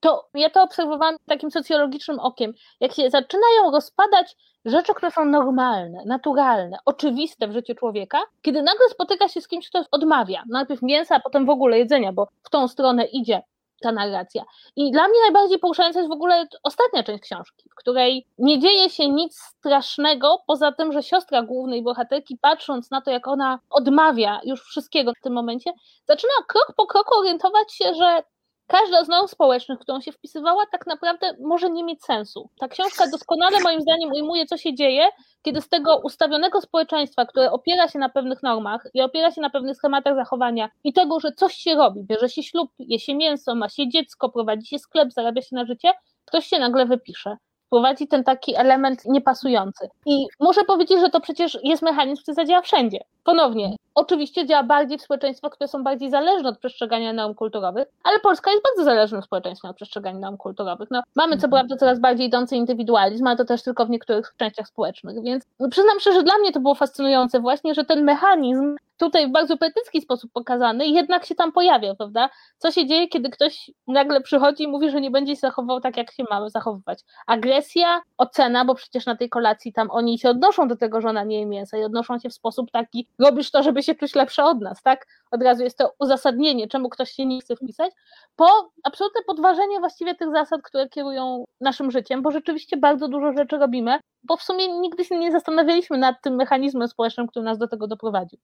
[0.00, 6.02] to ja to obserwowałam takim socjologicznym okiem, jak się zaczynają rozpadać rzeczy, które są normalne,
[6.06, 11.16] naturalne, oczywiste w życiu człowieka, kiedy nagle spotyka się z kimś, kto odmawia najpierw mięsa,
[11.16, 13.42] a potem w ogóle jedzenia, bo w tą stronę idzie
[13.80, 14.44] ta narracja.
[14.76, 18.90] I dla mnie najbardziej poruszająca jest w ogóle ostatnia część książki, w której nie dzieje
[18.90, 24.40] się nic strasznego, poza tym, że siostra głównej bohaterki, patrząc na to, jak ona odmawia
[24.44, 25.72] już wszystkiego w tym momencie,
[26.08, 28.22] zaczyna krok po kroku orientować się, że
[28.66, 32.50] każda z norm społecznych, którą się wpisywała, tak naprawdę może nie mieć sensu.
[32.58, 35.06] Ta książka doskonale moim zdaniem ujmuje, co się dzieje,
[35.42, 39.50] kiedy z tego ustawionego społeczeństwa, które opiera się na pewnych normach i opiera się na
[39.50, 43.54] pewnych schematach zachowania i tego, że coś się robi, bierze się ślub, je się mięso,
[43.54, 45.92] ma się dziecko, prowadzi się sklep, zarabia się na życie,
[46.24, 47.36] ktoś się nagle wypisze
[47.74, 49.88] wprowadzi ten taki element niepasujący.
[50.06, 52.98] I muszę powiedzieć, że to przecież jest mechanizm, który zadziała wszędzie.
[53.24, 58.20] Ponownie, oczywiście działa bardziej w społeczeństwach, które są bardziej zależne od przestrzegania norm kulturowych, ale
[58.20, 60.88] Polska jest bardzo zależnym społeczeństwem od przestrzegania norm kulturowych.
[60.90, 61.50] No, mamy co mhm.
[61.50, 66.00] prawda coraz bardziej idący indywidualizm, ale to też tylko w niektórych częściach społecznych, więc przyznam
[66.00, 70.00] szczerze, że dla mnie to było fascynujące właśnie, że ten mechanizm tutaj w bardzo poetycki
[70.00, 72.30] sposób pokazany, jednak się tam pojawia, prawda?
[72.58, 75.96] Co się dzieje, kiedy ktoś nagle przychodzi i mówi, że nie będzie się zachował tak,
[75.96, 76.98] jak się ma zachowywać.
[77.26, 81.24] Agresja, ocena, bo przecież na tej kolacji tam oni się odnoszą do tego, że ona
[81.24, 84.44] nie je mięsa i odnoszą się w sposób taki, robisz to, żeby się czuć lepsze
[84.44, 85.06] od nas, tak?
[85.30, 87.92] Od razu jest to uzasadnienie, czemu ktoś się nie chce wpisać,
[88.36, 93.58] po absolutne podważenie właściwie tych zasad, które kierują naszym życiem, bo rzeczywiście bardzo dużo rzeczy
[93.58, 97.68] robimy, bo w sumie nigdy się nie zastanawialiśmy nad tym mechanizmem społecznym, który nas do
[97.68, 98.38] tego doprowadził.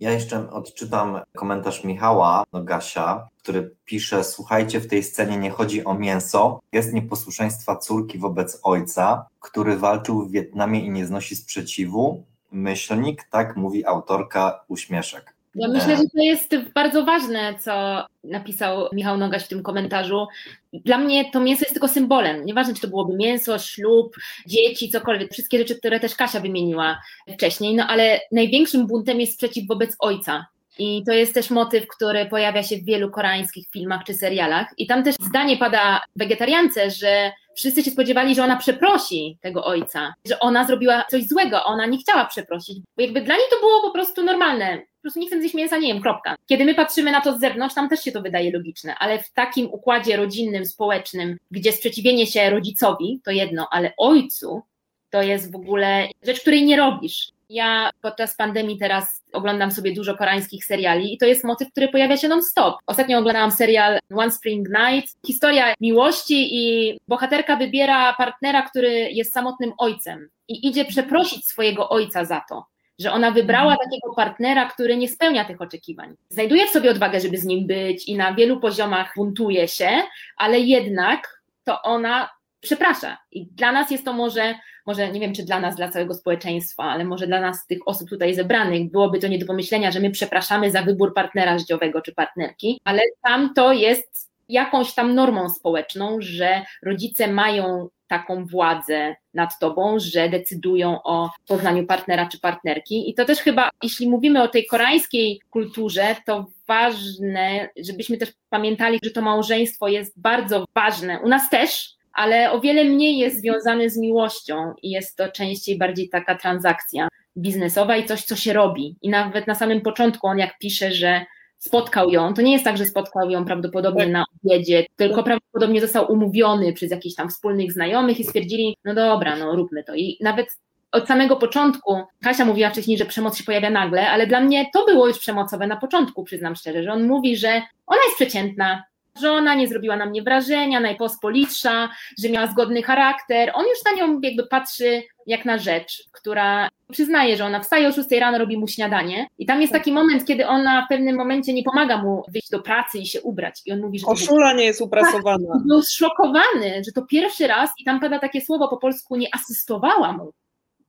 [0.00, 5.94] Ja jeszcze odczytam komentarz Michała Nogasia, który pisze: Słuchajcie, w tej scenie nie chodzi o
[5.94, 12.24] mięso, jest nieposłuszeństwa córki wobec ojca, który walczył w Wietnamie i nie znosi sprzeciwu.
[12.50, 15.36] Myślnik, tak mówi autorka uśmieszek.
[15.54, 20.26] Ja myślę, że to jest bardzo ważne, co napisał Michał Nogaś w tym komentarzu.
[20.72, 22.44] Dla mnie to mięso jest tylko symbolem.
[22.44, 27.00] Nieważne, czy to byłoby mięso, ślub, dzieci, cokolwiek, wszystkie rzeczy, które też Kasia wymieniła
[27.34, 30.46] wcześniej, no ale największym buntem jest sprzeciw wobec ojca.
[30.78, 34.66] I to jest też motyw, który pojawia się w wielu koreańskich filmach czy serialach.
[34.78, 40.14] I tam też zdanie pada wegetariance, że wszyscy się spodziewali, że ona przeprosi tego ojca,
[40.24, 42.78] że ona zrobiła coś złego, ona nie chciała przeprosić.
[42.96, 45.94] Bo jakby dla niej to było po prostu normalne prostu nie chcę zjeść mięsa, nie
[45.94, 46.36] wiem, kropka.
[46.46, 49.32] Kiedy my patrzymy na to z zewnątrz, tam też się to wydaje logiczne, ale w
[49.32, 54.62] takim układzie rodzinnym, społecznym, gdzie sprzeciwienie się rodzicowi to jedno, ale ojcu
[55.10, 57.28] to jest w ogóle rzecz, której nie robisz.
[57.48, 62.16] Ja podczas pandemii teraz oglądam sobie dużo koreańskich seriali i to jest motyw, który pojawia
[62.16, 62.78] się non-stop.
[62.86, 69.72] Ostatnio oglądałam serial One Spring Night, historia miłości i bohaterka wybiera partnera, który jest samotnym
[69.78, 72.66] ojcem i idzie przeprosić swojego ojca za to
[72.98, 73.90] że ona wybrała mhm.
[73.90, 76.16] takiego partnera, który nie spełnia tych oczekiwań.
[76.28, 79.90] Znajduje w sobie odwagę, żeby z nim być i na wielu poziomach buntuje się,
[80.36, 82.28] ale jednak to ona
[82.60, 83.18] przeprasza.
[83.30, 84.54] I dla nas jest to może,
[84.86, 88.08] może nie wiem, czy dla nas, dla całego społeczeństwa, ale może dla nas, tych osób
[88.08, 92.14] tutaj zebranych, byłoby to nie do pomyślenia, że my przepraszamy za wybór partnera życiowego czy
[92.14, 99.58] partnerki, ale tam to jest jakąś tam normą społeczną, że rodzice mają taką władzę nad
[99.58, 103.10] tobą, że decydują o poznaniu partnera czy partnerki.
[103.10, 108.98] I to też chyba, jeśli mówimy o tej koreańskiej kulturze, to ważne, żebyśmy też pamiętali,
[109.02, 111.20] że to małżeństwo jest bardzo ważne.
[111.20, 115.78] U nas też, ale o wiele mniej jest związane z miłością i jest to częściej
[115.78, 118.96] bardziej taka transakcja biznesowa i coś, co się robi.
[119.02, 121.26] I nawet na samym początku on jak pisze, że
[121.58, 122.34] spotkał ją.
[122.34, 124.12] To nie jest tak, że spotkał ją prawdopodobnie tak.
[124.12, 129.36] na obiedzie, tylko prawdopodobnie został umówiony przez jakichś tam wspólnych znajomych i stwierdzili, no dobra,
[129.36, 129.94] no róbmy to.
[129.94, 130.46] I nawet
[130.92, 134.84] od samego początku, Kasia mówiła wcześniej, że przemoc się pojawia nagle, ale dla mnie to
[134.84, 138.84] było już przemocowe na początku, przyznam szczerze, że on mówi, że ona jest przeciętna,
[139.20, 143.50] żona, nie zrobiła na mnie wrażenia, najpospolitsza, że miała zgodny charakter.
[143.54, 147.92] On już na nią jakby patrzy jak na rzecz, która przyznaje, że ona wstaje o
[147.92, 149.26] 6 rano, robi mu śniadanie.
[149.38, 152.62] I tam jest taki moment, kiedy ona w pewnym momencie nie pomaga mu wyjść do
[152.62, 153.62] pracy i się ubrać.
[153.66, 154.06] I on mówi, że...
[154.06, 155.52] Koszula nie jest uprasowana.
[155.52, 159.28] Tak, był zszokowany, że to pierwszy raz i tam pada takie słowo po polsku, nie
[159.34, 160.32] asystowała mu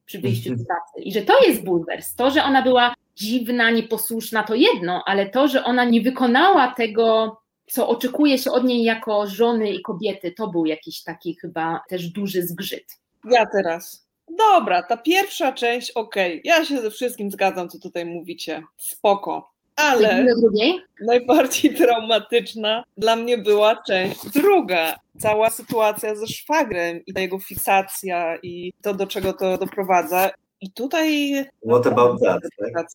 [0.06, 1.02] przy wyjściu z pracy.
[1.04, 5.48] I że to jest bulwers, to, że ona była dziwna, nieposłuszna, to jedno, ale to,
[5.48, 10.47] że ona nie wykonała tego, co oczekuje się od niej jako żony i kobiety, to
[10.47, 12.86] był jakiś taki chyba też duży zgrzyt.
[13.32, 14.08] Ja teraz.
[14.38, 16.32] Dobra, ta pierwsza część, okej.
[16.32, 16.41] Okay.
[16.43, 18.63] Ja się ze wszystkim zgadzam, co tutaj mówicie.
[18.77, 19.51] Spoko.
[19.75, 20.25] Ale
[21.01, 24.95] najbardziej traumatyczna dla mnie była część druga.
[25.19, 30.30] Cała sytuacja ze szwagrem i ta jego fiksacja i to, do czego to doprowadza.
[30.62, 31.34] I tutaj.
[31.69, 32.41] What about that?
[32.73, 32.88] Tak?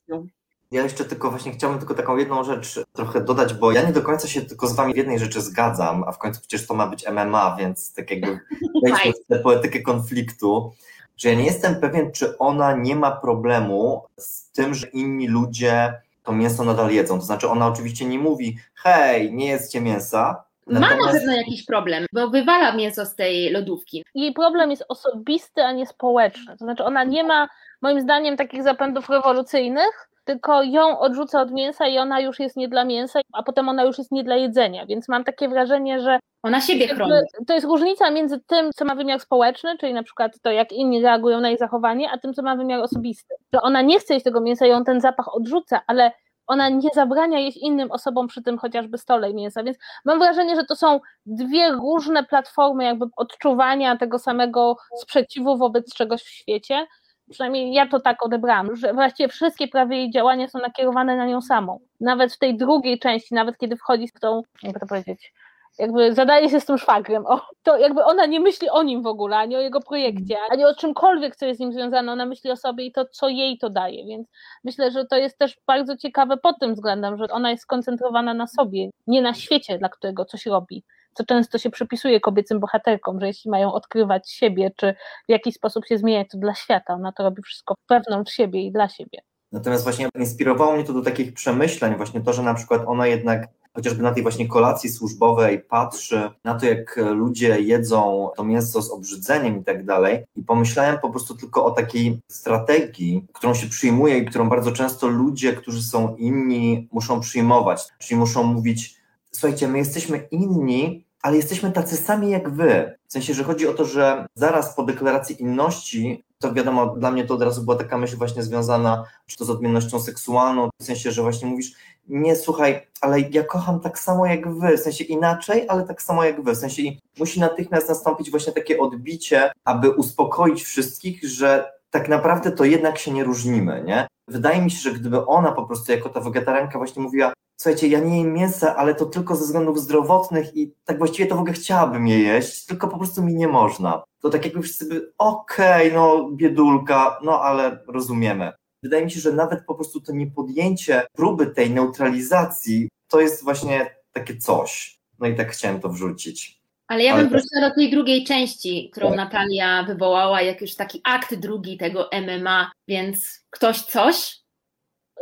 [0.73, 4.03] Ja jeszcze tylko właśnie chciałbym tylko taką jedną rzecz trochę dodać, bo ja nie do
[4.03, 6.87] końca się tylko z wami w jednej rzeczy zgadzam, a w końcu przecież to ma
[6.87, 8.41] być MMA, więc tak jakby
[8.83, 10.73] wejdźmy w tę poetykę konfliktu,
[11.17, 15.95] że ja nie jestem pewien, czy ona nie ma problemu z tym, że inni ludzie
[16.23, 17.19] to mięso nadal jedzą.
[17.19, 21.01] To znaczy ona oczywiście nie mówi, hej, nie jedzcie mięsa, Natomiast...
[21.01, 24.05] Ma na pewno jakiś problem, bo wywala mięso z tej lodówki.
[24.15, 26.57] Jej problem jest osobisty, a nie społeczny.
[26.59, 27.49] To znaczy ona nie ma,
[27.83, 32.69] moim zdaniem, takich zapędów rewolucyjnych, tylko ją odrzuca od mięsa i ona już jest nie
[32.69, 34.87] dla mięsa, a potem ona już jest nie dla jedzenia.
[34.87, 36.19] Więc mam takie wrażenie, że.
[36.43, 37.13] Ona siebie chroni.
[37.47, 41.03] To jest różnica między tym, co ma wymiar społeczny, czyli na przykład to, jak inni
[41.03, 43.35] reagują na jej zachowanie, a tym, co ma wymiar osobisty.
[43.55, 46.13] Że ona nie chce jeść tego mięsa i on ten zapach odrzuca, ale
[46.47, 50.65] ona nie zabrania jeść innym osobom przy tym chociażby stole mięsa, więc mam wrażenie, że
[50.65, 56.87] to są dwie różne platformy jakby odczuwania tego samego sprzeciwu wobec czegoś w świecie,
[57.33, 61.41] przynajmniej ja to tak odebrałam, że właściwie wszystkie prawie jej działania są nakierowane na nią
[61.41, 61.81] samą.
[62.01, 65.33] Nawet w tej drugiej części, nawet kiedy wchodzi w tą, jakby to powiedzieć,
[65.79, 69.07] jakby zadaje się z tym szwagrem, o, to jakby ona nie myśli o nim w
[69.07, 72.51] ogóle, ani o jego projekcie, ani o czymkolwiek, co jest z nim związane, ona myśli
[72.51, 74.29] o sobie i to, co jej to daje, więc
[74.65, 78.47] myślę, że to jest też bardzo ciekawe pod tym względem, że ona jest skoncentrowana na
[78.47, 83.27] sobie, nie na świecie, dla którego coś robi co często się przypisuje kobiecym bohaterkom, że
[83.27, 84.95] jeśli mają odkrywać siebie, czy
[85.29, 88.73] w jakiś sposób się zmieniać, to dla świata, ona to robi wszystko wewnątrz siebie i
[88.73, 89.19] dla siebie.
[89.53, 93.49] Natomiast właśnie inspirowało mnie to do takich przemyśleń, właśnie to, że na przykład ona jednak
[93.75, 98.91] chociażby na tej właśnie kolacji służbowej patrzy na to, jak ludzie jedzą to mięso z
[98.91, 100.25] obrzydzeniem i tak dalej.
[100.37, 105.09] I pomyślałem po prostu tylko o takiej strategii, którą się przyjmuje i którą bardzo często
[105.09, 107.83] ludzie, którzy są inni, muszą przyjmować.
[107.99, 109.02] Czyli muszą mówić,
[109.35, 112.99] słuchajcie, my jesteśmy inni, ale jesteśmy tacy sami jak wy.
[113.09, 117.25] W sensie, że chodzi o to, że zaraz po deklaracji inności, to wiadomo, dla mnie
[117.25, 121.13] to od razu była taka myśl właśnie związana, czy to z odmiennością seksualną, w sensie,
[121.13, 121.73] że właśnie mówisz,
[122.09, 126.25] nie słuchaj, ale ja kocham tak samo jak wy, w sensie inaczej, ale tak samo
[126.25, 126.83] jak wy, w sensie
[127.19, 133.11] musi natychmiast nastąpić właśnie takie odbicie, aby uspokoić wszystkich, że tak naprawdę to jednak się
[133.11, 134.07] nie różnimy, nie?
[134.29, 138.01] Wydaje mi się, że gdyby ona po prostu jako ta wegetarianka właśnie mówiła, słuchajcie, ja
[138.01, 141.53] nie jem mięsa, ale to tylko ze względów zdrowotnych i tak właściwie to w ogóle
[141.53, 144.03] chciałabym je jeść, tylko po prostu mi nie można.
[144.21, 148.53] To tak jakby wszyscy by, okej, okay, no biedulka, no ale rozumiemy.
[148.83, 153.97] Wydaje mi się, że nawet po prostu to niepodjęcie próby tej neutralizacji, to jest właśnie
[154.13, 154.99] takie coś.
[155.19, 156.63] No i tak chciałem to wrzucić.
[156.89, 159.17] Ale ja bym wróciła do tej drugiej części, którą tak.
[159.17, 164.42] Natalia wywołała, jak już taki akt drugi tego MMA, więc ktoś coś,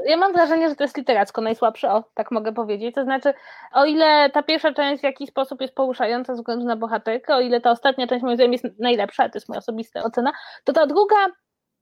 [0.07, 2.95] ja mam wrażenie, że to jest literacko najsłabsze, o, tak mogę powiedzieć.
[2.95, 3.35] To znaczy,
[3.73, 7.41] o ile ta pierwsza część w jakiś sposób jest poruszająca ze względu na bohaterkę, o
[7.41, 10.33] ile ta ostatnia część moim zdaniem jest najlepsza, to jest moja osobista ocena,
[10.65, 11.17] to ta druga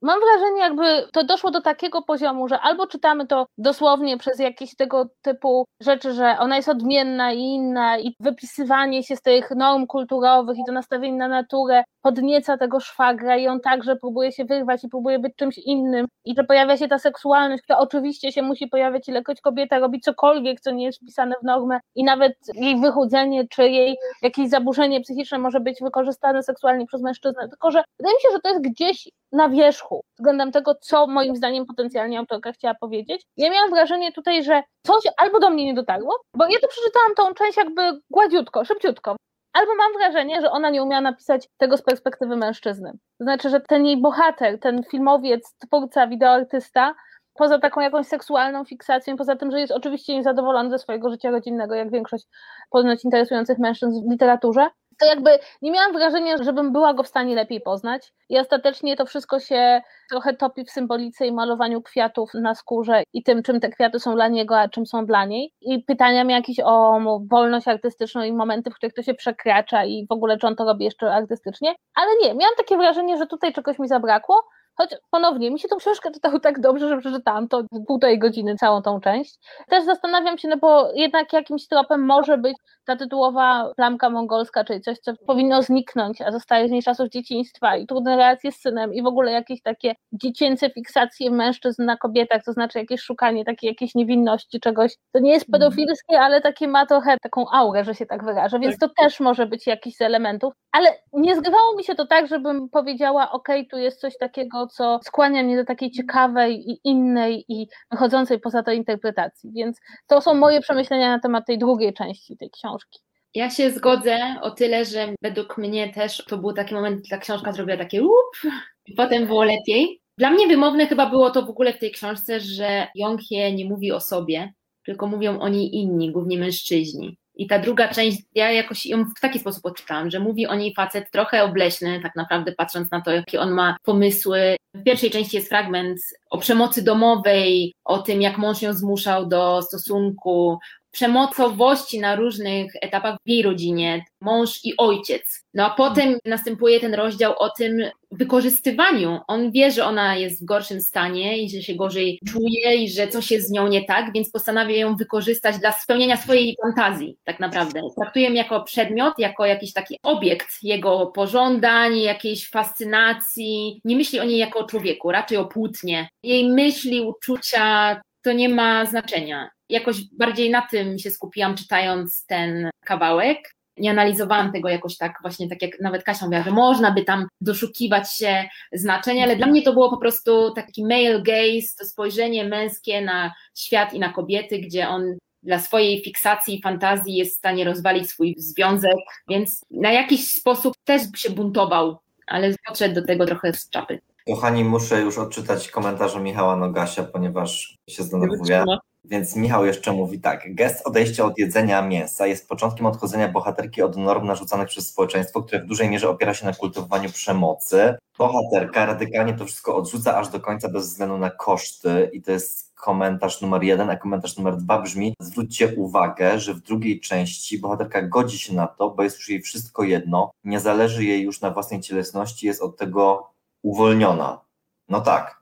[0.02, 4.76] mam wrażenie, jakby to doszło do takiego poziomu, że albo czytamy to dosłownie przez jakieś
[4.76, 9.87] tego typu rzeczy, że ona jest odmienna i inna i wypisywanie się z tych norm
[9.87, 14.84] kulturowych i to nastawienie na naturę podnieca tego szwagra i on także próbuje się wyrwać
[14.84, 18.66] i próbuje być czymś innym i że pojawia się ta seksualność, która oczywiście się musi
[18.66, 23.48] pojawiać, ilekroć kobieta robi cokolwiek, co nie jest wpisane w normę i nawet jej wychudzenie
[23.48, 28.20] czy jej jakieś zaburzenie psychiczne może być wykorzystane seksualnie przez mężczyznę, tylko że wydaje mi
[28.22, 29.88] się, że to jest gdzieś na wierzchu
[30.18, 33.27] względem tego, co moim zdaniem potencjalnie autorka chciała powiedzieć.
[33.37, 37.14] Ja miałam wrażenie tutaj, że coś albo do mnie nie dotarło, bo ja to przeczytałam
[37.14, 39.16] tą część jakby gładziutko, szybciutko,
[39.53, 42.92] albo mam wrażenie, że ona nie umiała napisać tego z perspektywy mężczyzny.
[42.92, 46.94] To znaczy, że ten jej bohater, ten filmowiec, twórca, wideoartysta,
[47.35, 51.74] poza taką jakąś seksualną fiksacją, poza tym, że jest oczywiście niezadowolony ze swojego życia rodzinnego,
[51.74, 52.27] jak większość
[52.70, 57.34] poznać interesujących mężczyzn w literaturze, to jakby nie miałam wrażenia, żebym była go w stanie
[57.34, 58.12] lepiej poznać.
[58.28, 59.80] I ostatecznie to wszystko się
[60.11, 64.14] trochę topi w symbolice i malowaniu kwiatów na skórze i tym, czym te kwiaty są
[64.14, 65.52] dla niego, a czym są dla niej.
[65.61, 70.12] I pytaniami jakieś o wolność artystyczną i momenty, w których to się przekracza i w
[70.12, 71.74] ogóle czy on to robi jeszcze artystycznie.
[71.94, 74.42] Ale nie, miałam takie wrażenie, że tutaj czegoś mi zabrakło.
[74.79, 78.83] Choć ponownie, mi się tą książkę czytało tak dobrze, że przeczytałam to półtorej godziny, całą
[78.83, 79.38] tą część.
[79.69, 82.57] Też zastanawiam się, no bo jednak jakimś tropem może być
[82.88, 87.77] ta tytułowa plamka mongolska, czyli coś, co powinno zniknąć, a zostaje z niej czasów dzieciństwa
[87.77, 92.45] i trudne relacje z synem i w ogóle jakieś takie dziecięce fiksacje mężczyzn na kobietach,
[92.45, 95.53] to znaczy jakieś szukanie takiej jakiejś niewinności, czegoś, to nie jest mhm.
[95.53, 98.91] pedofilskie, ale takie ma trochę taką aurę, że się tak wyrażę, więc tak.
[98.91, 102.69] to też może być jakiś z elementów, ale nie zgrywało mi się to tak, żebym
[102.69, 107.68] powiedziała, ok, tu jest coś takiego, co skłania mnie do takiej ciekawej i innej i
[107.90, 112.50] wychodzącej poza to interpretacji, więc to są moje przemyślenia na temat tej drugiej części tej
[112.50, 112.98] książki.
[113.35, 117.18] Ja się zgodzę o tyle, że według mnie też to był taki moment, gdy ta
[117.18, 118.52] książka zrobiła takie łup
[118.87, 120.00] i potem było lepiej.
[120.18, 123.92] Dla mnie wymowne chyba było to w ogóle w tej książce, że Jonghie nie mówi
[123.92, 124.52] o sobie,
[124.85, 127.18] tylko mówią o niej inni, głównie mężczyźni.
[127.38, 130.74] I ta druga część, ja jakoś ją w taki sposób odczytałam, że mówi o niej
[130.74, 134.57] facet trochę obleśny, tak naprawdę patrząc na to, jakie on ma pomysły.
[134.74, 135.98] W pierwszej części jest fragment
[136.31, 140.59] o przemocy domowej, o tym, jak mąż ją zmuszał do stosunku,
[140.90, 145.44] przemocowości na różnych etapach w jej rodzinie, mąż i ojciec.
[145.55, 149.20] No a potem następuje ten rozdział o tym wykorzystywaniu.
[149.29, 153.09] On wie, że ona jest w gorszym stanie i że się gorzej czuje i że
[153.09, 157.40] coś jest z nią nie tak, więc postanawia ją wykorzystać dla spełnienia swojej fantazji, tak
[157.40, 157.81] naprawdę.
[157.96, 163.81] Traktuje ją jako przedmiot, jako jakiś taki obiekt jego pożądań, jakiejś fascynacji.
[163.85, 166.09] Nie myśli o niej jako o człowieku, raczej o płótnie.
[166.22, 172.70] Jej myśli, uczucia to nie ma znaczenia jakoś bardziej na tym się skupiłam, czytając ten
[172.85, 173.54] kawałek.
[173.76, 177.26] Nie analizowałam tego jakoś tak, właśnie tak jak nawet Kasia mówiła, że można by tam
[177.40, 182.44] doszukiwać się znaczeń, ale dla mnie to było po prostu taki male gaze, to spojrzenie
[182.44, 187.38] męskie na świat i na kobiety, gdzie on dla swojej fiksacji i fantazji jest w
[187.38, 193.26] stanie rozwalić swój związek, więc na jakiś sposób też się buntował, ale podszedł do tego
[193.26, 194.00] trochę z czapy.
[194.26, 198.64] Kochani, muszę już odczytać komentarze Michała Nogasia, ponieważ się zdenerwuję.
[199.04, 200.54] Więc Michał jeszcze mówi tak.
[200.54, 205.62] Gest odejścia od jedzenia mięsa jest początkiem odchodzenia bohaterki od norm narzucanych przez społeczeństwo, które
[205.62, 207.94] w dużej mierze opiera się na kultywowaniu przemocy.
[208.18, 212.74] Bohaterka radykalnie to wszystko odrzuca aż do końca bez względu na koszty i to jest
[212.74, 218.02] komentarz numer jeden, a komentarz numer dwa brzmi zwróćcie uwagę, że w drugiej części bohaterka
[218.02, 221.50] godzi się na to, bo jest już jej wszystko jedno, nie zależy jej już na
[221.50, 223.30] własnej cielesności, jest od tego
[223.62, 224.40] uwolniona.
[224.88, 225.38] No tak,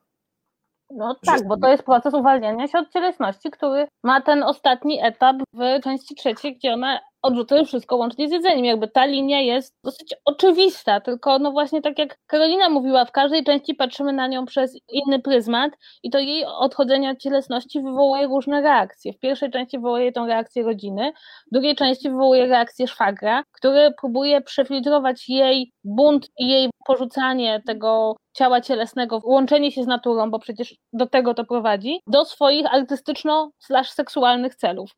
[0.91, 5.37] no tak, bo to jest proces uwalniania się od cielesności, który ma ten ostatni etap
[5.53, 8.65] w części trzeciej, gdzie ona odrzuca już wszystko łącznie z jedzeniem.
[8.65, 13.45] Jakby ta linia jest dosyć oczywista, tylko no właśnie tak jak Karolina mówiła, w każdej
[13.45, 18.63] części patrzymy na nią przez inny pryzmat i to jej odchodzenie od cielesności wywołuje różne
[18.63, 19.13] reakcje.
[19.13, 21.13] W pierwszej części wywołuje tą reakcję rodziny,
[21.47, 28.17] w drugiej części wywołuje reakcję szwagra, który próbuje przefiltrować jej bunt i jej porzucanie tego
[28.33, 34.55] ciała cielesnego, łączenie się z naturą, bo przecież do tego to prowadzi, do swoich artystyczno-seksualnych
[34.55, 34.91] celów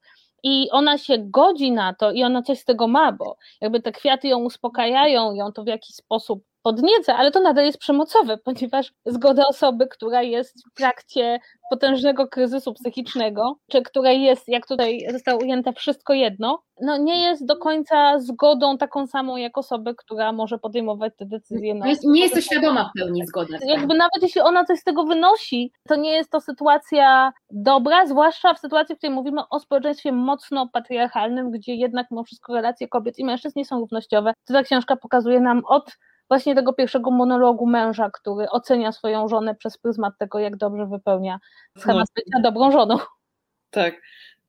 [0.43, 3.93] i ona się godzi na to i ona coś z tego ma, bo jakby te
[3.93, 8.93] kwiaty ją uspokajają, ją to w jakiś sposób podnieca, ale to nadal jest przemocowe, ponieważ
[9.07, 11.39] zgoda osoby, która jest w trakcie
[11.71, 17.47] potężnego kryzysu psychicznego, czy która jest, jak tutaj zostało ujęte, wszystko jedno, no nie jest
[17.47, 21.75] do końca zgodą taką samą jak osoby, która może podejmować te decyzje.
[21.75, 23.59] No, jest, nie jest to świadoma w pełni zgody.
[23.67, 28.55] Jakby nawet jeśli ona coś z tego wynosi, to nie jest to sytuacja dobra, zwłaszcza
[28.55, 33.19] w sytuacji, w której mówimy o społeczeństwie mocno patriarchalnym, gdzie jednak mimo wszystko relacje kobiet
[33.19, 34.33] i mężczyzn nie są równościowe.
[34.47, 39.55] To ta książka pokazuje nam od właśnie tego pierwszego monologu męża, który ocenia swoją żonę
[39.55, 41.39] przez pryzmat tego, jak dobrze wypełnia
[41.79, 42.23] schemat no.
[42.23, 42.99] bycia dobrą żoną.
[43.71, 43.95] Tak.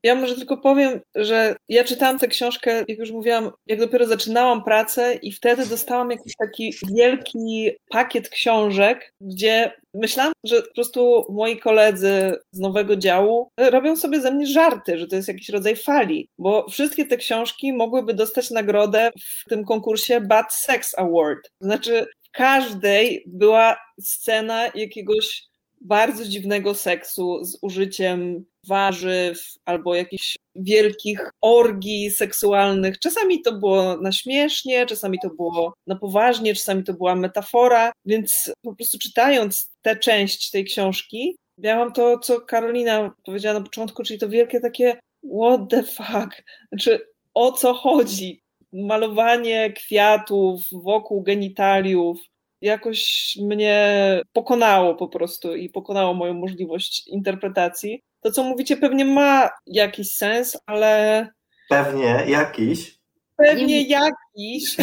[0.04, 4.64] Ja może tylko powiem, że ja czytałam tę książkę, jak już mówiłam, jak dopiero zaczynałam
[4.64, 11.58] pracę i wtedy dostałam jakiś taki wielki pakiet książek, gdzie myślałam, że po prostu moi
[11.58, 16.28] koledzy z nowego działu robią sobie ze mnie żarty, że to jest jakiś rodzaj fali,
[16.38, 21.40] bo wszystkie te książki mogłyby dostać nagrodę w tym konkursie Bad Sex Award.
[21.62, 25.50] Znaczy w każdej była scena jakiegoś
[25.82, 33.00] bardzo dziwnego seksu z użyciem warzyw albo jakichś wielkich orgii seksualnych.
[33.00, 38.54] Czasami to było na śmiesznie, czasami to było na poważnie, czasami to była metafora, więc
[38.62, 44.20] po prostu czytając tę część tej książki, miałam to, co Karolina powiedziała na początku, czyli
[44.20, 45.00] to wielkie takie
[45.42, 47.00] what the fuck, znaczy
[47.34, 48.42] o co chodzi?
[48.74, 52.18] Malowanie kwiatów wokół genitaliów,
[52.62, 58.04] jakoś mnie pokonało po prostu i pokonało moją możliwość interpretacji.
[58.22, 61.28] To, co mówicie, pewnie ma jakiś sens, ale.
[61.70, 63.00] Pewnie jakiś.
[63.38, 64.78] Pewnie jakiś.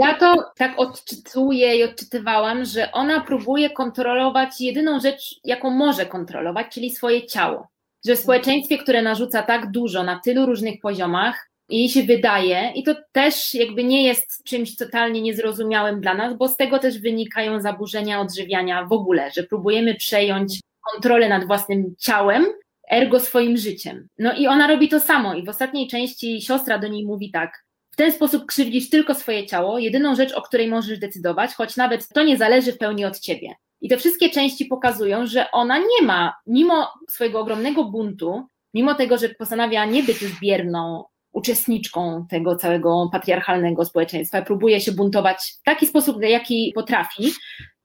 [0.00, 6.66] Ja to tak odczytuję i odczytywałam, że ona próbuje kontrolować jedyną rzecz, jaką może kontrolować,
[6.72, 7.68] czyli swoje ciało.
[8.06, 12.82] Że w społeczeństwie, które narzuca tak dużo na tylu różnych poziomach, jej się wydaje, i
[12.82, 17.60] to też jakby nie jest czymś totalnie niezrozumiałym dla nas, bo z tego też wynikają
[17.60, 20.60] zaburzenia odżywiania w ogóle, że próbujemy przejąć
[20.92, 22.46] kontrolę nad własnym ciałem,
[22.90, 24.08] ergo swoim życiem.
[24.18, 27.64] No i ona robi to samo i w ostatniej części siostra do niej mówi tak,
[27.90, 32.08] w ten sposób krzywdzisz tylko swoje ciało, jedyną rzecz, o której możesz decydować, choć nawet
[32.08, 33.54] to nie zależy w pełni od ciebie.
[33.80, 39.18] I te wszystkie części pokazują, że ona nie ma, mimo swojego ogromnego buntu, mimo tego,
[39.18, 45.62] że postanawia nie być już bierną uczestniczką tego całego patriarchalnego społeczeństwa, próbuje się buntować w
[45.62, 47.32] taki sposób, jaki potrafi,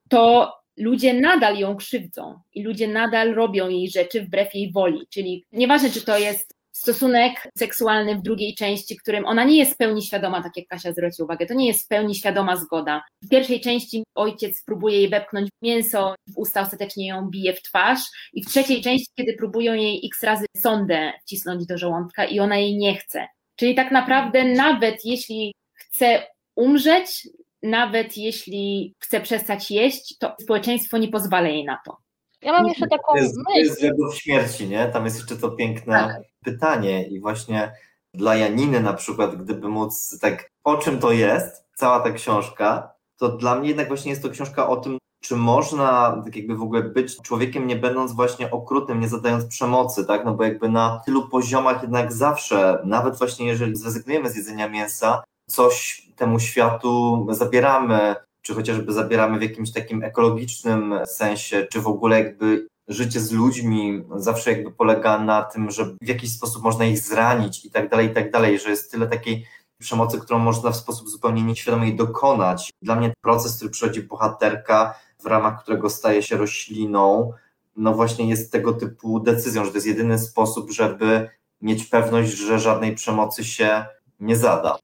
[0.08, 5.06] to ludzie nadal ją krzywdzą i ludzie nadal robią jej rzeczy wbrew jej woli.
[5.10, 9.76] Czyli nieważne, czy to jest stosunek seksualny w drugiej części, którym ona nie jest w
[9.76, 13.02] pełni świadoma, tak jak Kasia zwróciła uwagę, to nie jest w pełni świadoma zgoda.
[13.22, 18.00] W pierwszej części ojciec próbuje jej wepchnąć mięso w usta, ostatecznie ją bije w twarz
[18.32, 22.56] i w trzeciej części, kiedy próbują jej x razy sondę wcisnąć do żołądka i ona
[22.56, 23.26] jej nie chce.
[23.56, 26.22] Czyli tak naprawdę nawet jeśli chce
[26.56, 27.28] umrzeć,
[27.62, 31.96] nawet jeśli chce przestać jeść, to społeczeństwo nie pozwala jej na to.
[32.42, 33.84] Ja mam jeszcze taką To jest, to myśl.
[33.84, 34.86] jest w śmierci, nie?
[34.88, 36.22] Tam jest jeszcze to piękne Tak.
[36.44, 37.72] pytanie i właśnie
[38.14, 43.28] dla Janiny na przykład, gdyby móc tak, o czym to jest, cała ta książka, to
[43.28, 46.82] dla mnie jednak właśnie jest to książka o tym, czy można tak jakby w ogóle
[46.82, 50.24] być człowiekiem, nie będąc właśnie okrutnym, nie zadając przemocy, tak?
[50.24, 55.22] No bo jakby na tylu poziomach jednak zawsze, nawet właśnie jeżeli zrezygnujemy z jedzenia mięsa,
[55.50, 62.18] coś temu światu zabieramy, czy chociażby zabieramy w jakimś takim ekologicznym sensie, czy w ogóle
[62.18, 66.98] jakby życie z ludźmi zawsze jakby polega na tym, że w jakiś sposób można ich
[66.98, 69.46] zranić i tak dalej, i tak dalej, że jest tyle takiej
[69.80, 72.70] przemocy, którą można w sposób zupełnie nieświadomy dokonać.
[72.82, 77.32] Dla mnie proces, który przechodzi bohaterka, w ramach którego staje się rośliną,
[77.76, 81.28] no właśnie jest tego typu decyzją, że to jest jedyny sposób, żeby
[81.60, 83.84] mieć pewność, że żadnej przemocy się
[84.20, 84.78] nie zada.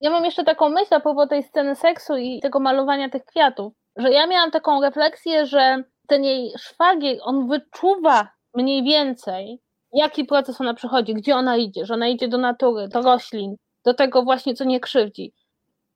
[0.00, 3.72] Ja mam jeszcze taką myśl a propos tej sceny seksu i tego malowania tych kwiatów,
[3.96, 9.60] że ja miałam taką refleksję, że ten jej szwagier, on wyczuwa mniej więcej,
[9.92, 13.94] jaki proces ona przechodzi, gdzie ona idzie, że ona idzie do natury, do roślin, do
[13.94, 15.32] tego właśnie, co nie krzywdzi,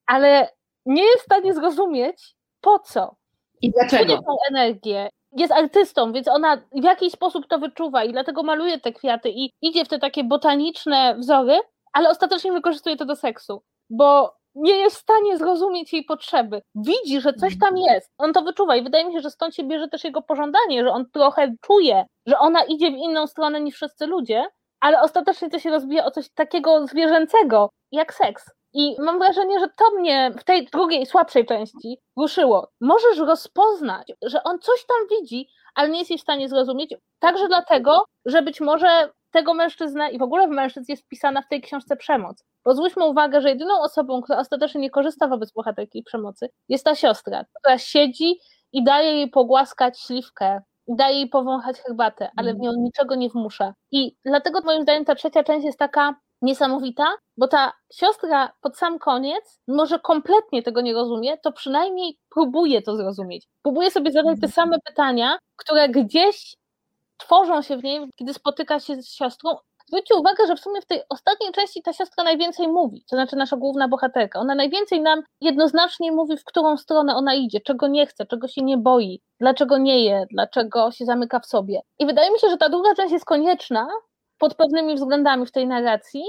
[0.06, 0.48] ale
[0.86, 3.16] nie jest w stanie zrozumieć, po co,
[3.64, 4.16] I dlaczego?
[4.16, 5.08] tą energię.
[5.32, 9.50] Jest artystą, więc ona w jakiś sposób to wyczuwa i dlatego maluje te kwiaty i
[9.62, 11.60] idzie w te takie botaniczne wzory,
[11.92, 16.62] ale ostatecznie wykorzystuje to do seksu, bo nie jest w stanie zrozumieć jej potrzeby.
[16.74, 18.10] Widzi, że coś tam jest.
[18.18, 20.90] On to wyczuwa i wydaje mi się, że stąd się bierze też jego pożądanie, że
[20.90, 24.44] on trochę czuje, że ona idzie w inną stronę niż wszyscy ludzie,
[24.80, 28.50] ale ostatecznie to się rozbija o coś takiego zwierzęcego, jak seks.
[28.74, 32.68] I mam wrażenie, że to mnie w tej drugiej, słabszej części ruszyło.
[32.80, 38.04] Możesz rozpoznać, że on coś tam widzi, ale nie jesteś w stanie zrozumieć, także dlatego,
[38.26, 41.96] że być może tego mężczyznę i w ogóle w mężczyzn jest wpisana w tej książce
[41.96, 42.44] przemoc.
[42.64, 46.94] Bo zwróćmy uwagę, że jedyną osobą, która ostatecznie nie korzysta wobec bohaterki przemocy, jest ta
[46.94, 48.38] siostra, która siedzi
[48.72, 53.74] i daje jej pogłaskać śliwkę, daje jej powąchać herbatę, ale w nią niczego nie wmusza.
[53.90, 56.14] I dlatego moim zdaniem ta trzecia część jest taka
[56.44, 57.04] niesamowita,
[57.36, 62.96] bo ta siostra pod sam koniec, może kompletnie tego nie rozumie, to przynajmniej próbuje to
[62.96, 63.48] zrozumieć.
[63.62, 66.54] Próbuje sobie zadać te same pytania, które gdzieś
[67.16, 69.56] tworzą się w niej, kiedy spotyka się z siostrą.
[69.88, 73.36] Zwróćcie uwagę, że w sumie w tej ostatniej części ta siostra najwięcej mówi, to znaczy
[73.36, 74.40] nasza główna bohaterka.
[74.40, 78.62] Ona najwięcej nam jednoznacznie mówi, w którą stronę ona idzie, czego nie chce, czego się
[78.62, 81.80] nie boi, dlaczego nie je, dlaczego się zamyka w sobie.
[81.98, 83.88] I wydaje mi się, że ta druga część jest konieczna
[84.44, 86.24] pod pewnymi względami w tej narracji,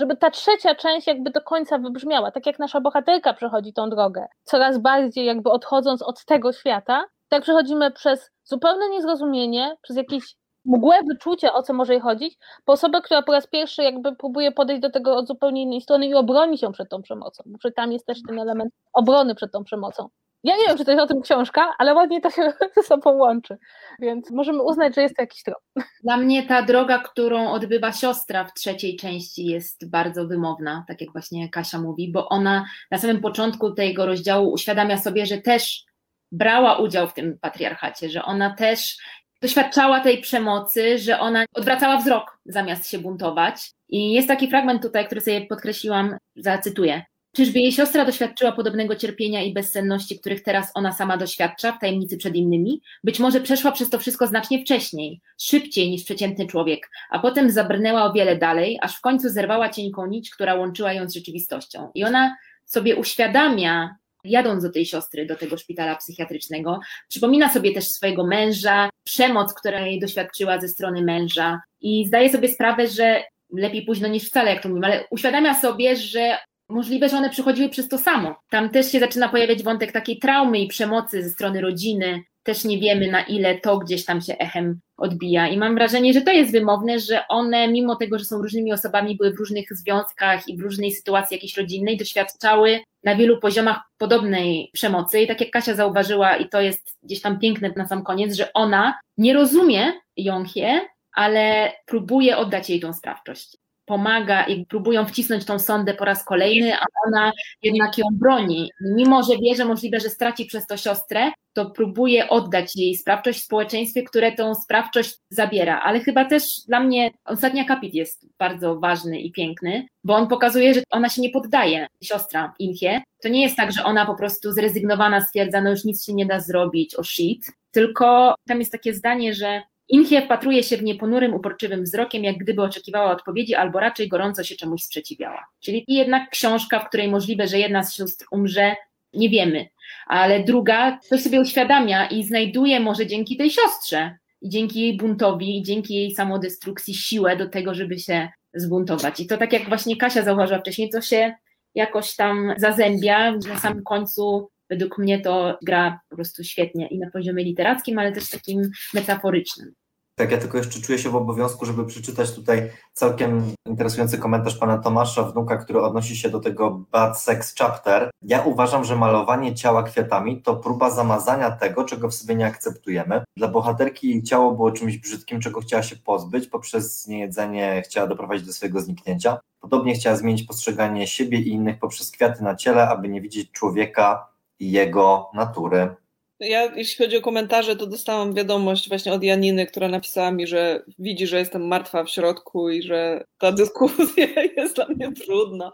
[0.00, 4.26] żeby ta trzecia część jakby do końca wybrzmiała, tak jak nasza bohaterka przechodzi tą drogę,
[4.44, 10.96] coraz bardziej jakby odchodząc od tego świata, tak przechodzimy przez zupełne niezrozumienie, przez jakieś mgłę
[11.08, 14.82] wyczucia, o co może jej chodzić, po osobę, która po raz pierwszy jakby próbuje podejść
[14.82, 18.06] do tego od zupełnie innej strony i obronić się przed tą przemocą, bo tam jest
[18.06, 20.08] też ten element obrony przed tą przemocą.
[20.44, 23.10] Ja nie wiem, czy to jest o tym książka, ale ładnie to się ze sobą
[23.10, 23.58] łączy,
[23.98, 25.58] więc możemy uznać, że jest to jakiś trop.
[26.04, 31.12] Dla mnie ta droga, którą odbywa siostra w trzeciej części jest bardzo wymowna, tak jak
[31.12, 35.84] właśnie Kasia mówi, bo ona na samym początku tego rozdziału uświadamia sobie, że też
[36.32, 38.96] brała udział w tym patriarchacie, że ona też
[39.42, 43.70] doświadczała tej przemocy, że ona odwracała wzrok zamiast się buntować.
[43.88, 47.02] I jest taki fragment tutaj, który sobie podkreśliłam, zacytuję.
[47.36, 52.16] Czyżby jej siostra doświadczyła podobnego cierpienia i bezsenności, których teraz ona sama doświadcza w tajemnicy
[52.16, 52.80] przed innymi?
[53.04, 58.04] Być może przeszła przez to wszystko znacznie wcześniej, szybciej niż przeciętny człowiek, a potem zabrnęła
[58.04, 61.90] o wiele dalej, aż w końcu zerwała cienką nić, która łączyła ją z rzeczywistością.
[61.94, 67.84] I ona sobie uświadamia, jadąc do tej siostry, do tego szpitala psychiatrycznego, przypomina sobie też
[67.84, 73.22] swojego męża, przemoc, której doświadczyła ze strony męża i zdaje sobie sprawę, że
[73.52, 76.38] lepiej późno niż wcale, jak to mówimy, ale uświadamia sobie, że
[76.72, 78.34] możliwe, że one przychodziły przez to samo.
[78.50, 82.22] Tam też się zaczyna pojawiać wątek takiej traumy i przemocy ze strony rodziny.
[82.42, 85.48] Też nie wiemy, na ile to gdzieś tam się echem odbija.
[85.48, 89.16] I mam wrażenie, że to jest wymowne, że one, mimo tego, że są różnymi osobami,
[89.16, 94.70] były w różnych związkach i w różnej sytuacji jakiejś rodzinnej, doświadczały na wielu poziomach podobnej
[94.72, 95.20] przemocy.
[95.20, 98.52] I tak jak Kasia zauważyła, i to jest gdzieś tam piękne na sam koniec, że
[98.52, 100.80] ona nie rozumie Jonghie,
[101.14, 103.61] ale próbuje oddać jej tą sprawczość
[103.92, 107.32] pomaga i próbują wcisnąć tą sondę po raz kolejny, a ona
[107.62, 108.70] jednak ją broni.
[108.80, 113.40] Mimo, że wie, że możliwe, że straci przez to siostrę, to próbuje oddać jej sprawczość
[113.40, 115.80] w społeczeństwie, które tą sprawczość zabiera.
[115.80, 120.74] Ale chyba też dla mnie ostatni akapit jest bardzo ważny i piękny, bo on pokazuje,
[120.74, 123.02] że ona się nie poddaje, siostra Inhie.
[123.22, 126.26] To nie jest tak, że ona po prostu zrezygnowana stwierdza, no już nic się nie
[126.26, 130.94] da zrobić, o shit, tylko tam jest takie zdanie, że Inhie wpatruje się w nie
[130.94, 135.46] ponurym, uporczywym wzrokiem, jak gdyby oczekiwała odpowiedzi, albo raczej gorąco się czemuś sprzeciwiała.
[135.60, 138.74] Czyli jednak książka, w której możliwe, że jedna z sióstr umrze,
[139.14, 139.68] nie wiemy,
[140.06, 145.58] ale druga coś sobie uświadamia i znajduje może dzięki tej siostrze i dzięki jej buntowi
[145.58, 149.20] i dzięki jej samodestrukcji siłę do tego, żeby się zbuntować.
[149.20, 151.34] I to tak jak właśnie Kasia zauważyła wcześniej, to się
[151.74, 153.32] jakoś tam zazębia.
[153.32, 158.12] Na samym końcu według mnie to gra po prostu świetnie i na poziomie literackim, ale
[158.12, 159.74] też takim metaforycznym.
[160.14, 164.78] Tak, ja tylko jeszcze czuję się w obowiązku, żeby przeczytać tutaj całkiem interesujący komentarz pana
[164.78, 168.10] Tomasza Wnuka, który odnosi się do tego Bad Sex Chapter.
[168.22, 173.24] Ja uważam, że malowanie ciała kwiatami to próba zamazania tego, czego w sobie nie akceptujemy.
[173.36, 178.52] Dla bohaterki ciało było czymś brzydkim, czego chciała się pozbyć, poprzez niejedzenie chciała doprowadzić do
[178.52, 179.38] swojego zniknięcia.
[179.60, 184.31] Podobnie chciała zmienić postrzeganie siebie i innych poprzez kwiaty na ciele, aby nie widzieć człowieka
[184.62, 185.96] i jego natury.
[186.40, 190.82] Ja, jeśli chodzi o komentarze, to dostałam wiadomość właśnie od Janiny, która napisała mi, że
[190.98, 195.72] widzi, że jestem martwa w środku i że ta dyskusja jest dla mnie trudna.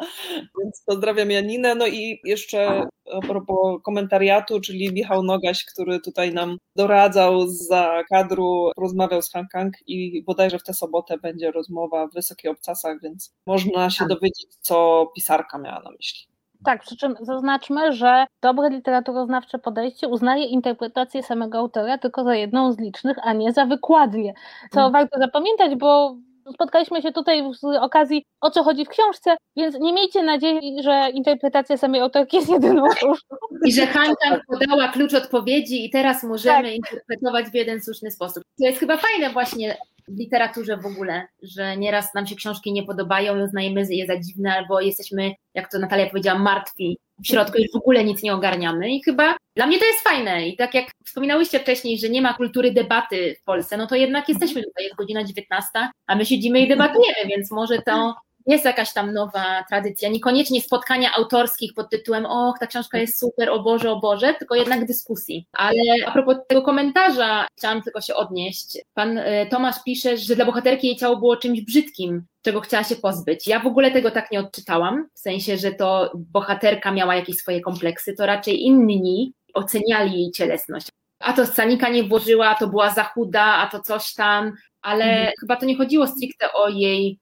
[0.61, 1.74] Więc pozdrawiam Janinę.
[1.74, 8.70] No i jeszcze a propos komentariatu, czyli Michał Nogaś, który tutaj nam doradzał za kadru,
[8.78, 13.91] rozmawiał z Hankang i bodajże w tę sobotę będzie rozmowa w Wysokich Obcasach, więc można
[13.91, 14.09] się tak.
[14.09, 16.28] dowiedzieć, co pisarka miała na myśli.
[16.65, 22.73] Tak, przy czym zaznaczmy, że dobre literaturoznawcze podejście uznaje interpretację samego autora tylko za jedną
[22.73, 24.35] z licznych, a nie za wykładnię.
[24.71, 24.93] Co hmm.
[24.93, 26.17] warto zapamiętać, bo
[26.55, 31.11] spotkaliśmy się tutaj z okazji, o co chodzi w książce, więc nie miejcie nadziei, że
[31.13, 33.37] interpretacja samej autorki jest jedyną słuszną.
[33.65, 36.75] I że Hanka podała klucz odpowiedzi i teraz możemy tak.
[36.75, 38.45] interpretować w jeden słuszny sposób.
[38.59, 39.77] To jest chyba fajne właśnie
[40.09, 44.55] w literaturze w ogóle, że nieraz nam się książki nie podobają uznajemy je za dziwne,
[44.55, 48.91] albo jesteśmy, jak to Natalia powiedziała, martwi w środku i w ogóle nic nie ogarniamy.
[48.91, 50.49] I chyba dla mnie to jest fajne.
[50.49, 54.29] I tak jak wspominałyście wcześniej, że nie ma kultury debaty w Polsce, no to jednak
[54.29, 55.69] jesteśmy tutaj, jest godzina 19,
[56.07, 58.15] a my siedzimy i debatujemy, więc może to
[58.49, 63.51] jest jakaś tam nowa tradycja, niekoniecznie spotkania autorskich pod tytułem och, ta książka jest super,
[63.51, 65.46] o Boże, o Boże, tylko jednak dyskusji.
[65.53, 68.78] Ale a propos tego komentarza, chciałam tylko się odnieść.
[68.94, 72.96] Pan e, Tomasz pisze, że dla bohaterki jej ciało było czymś brzydkim, czego chciała się
[72.96, 73.46] pozbyć.
[73.46, 77.61] Ja w ogóle tego tak nie odczytałam, w sensie, że to bohaterka miała jakieś swoje
[77.61, 80.88] kompleksy, to raczej inni oceniali jej cielesność.
[81.20, 85.32] A to scanika nie włożyła, to była za chuda, a to coś tam, ale mhm.
[85.40, 87.18] chyba to nie chodziło stricte o jej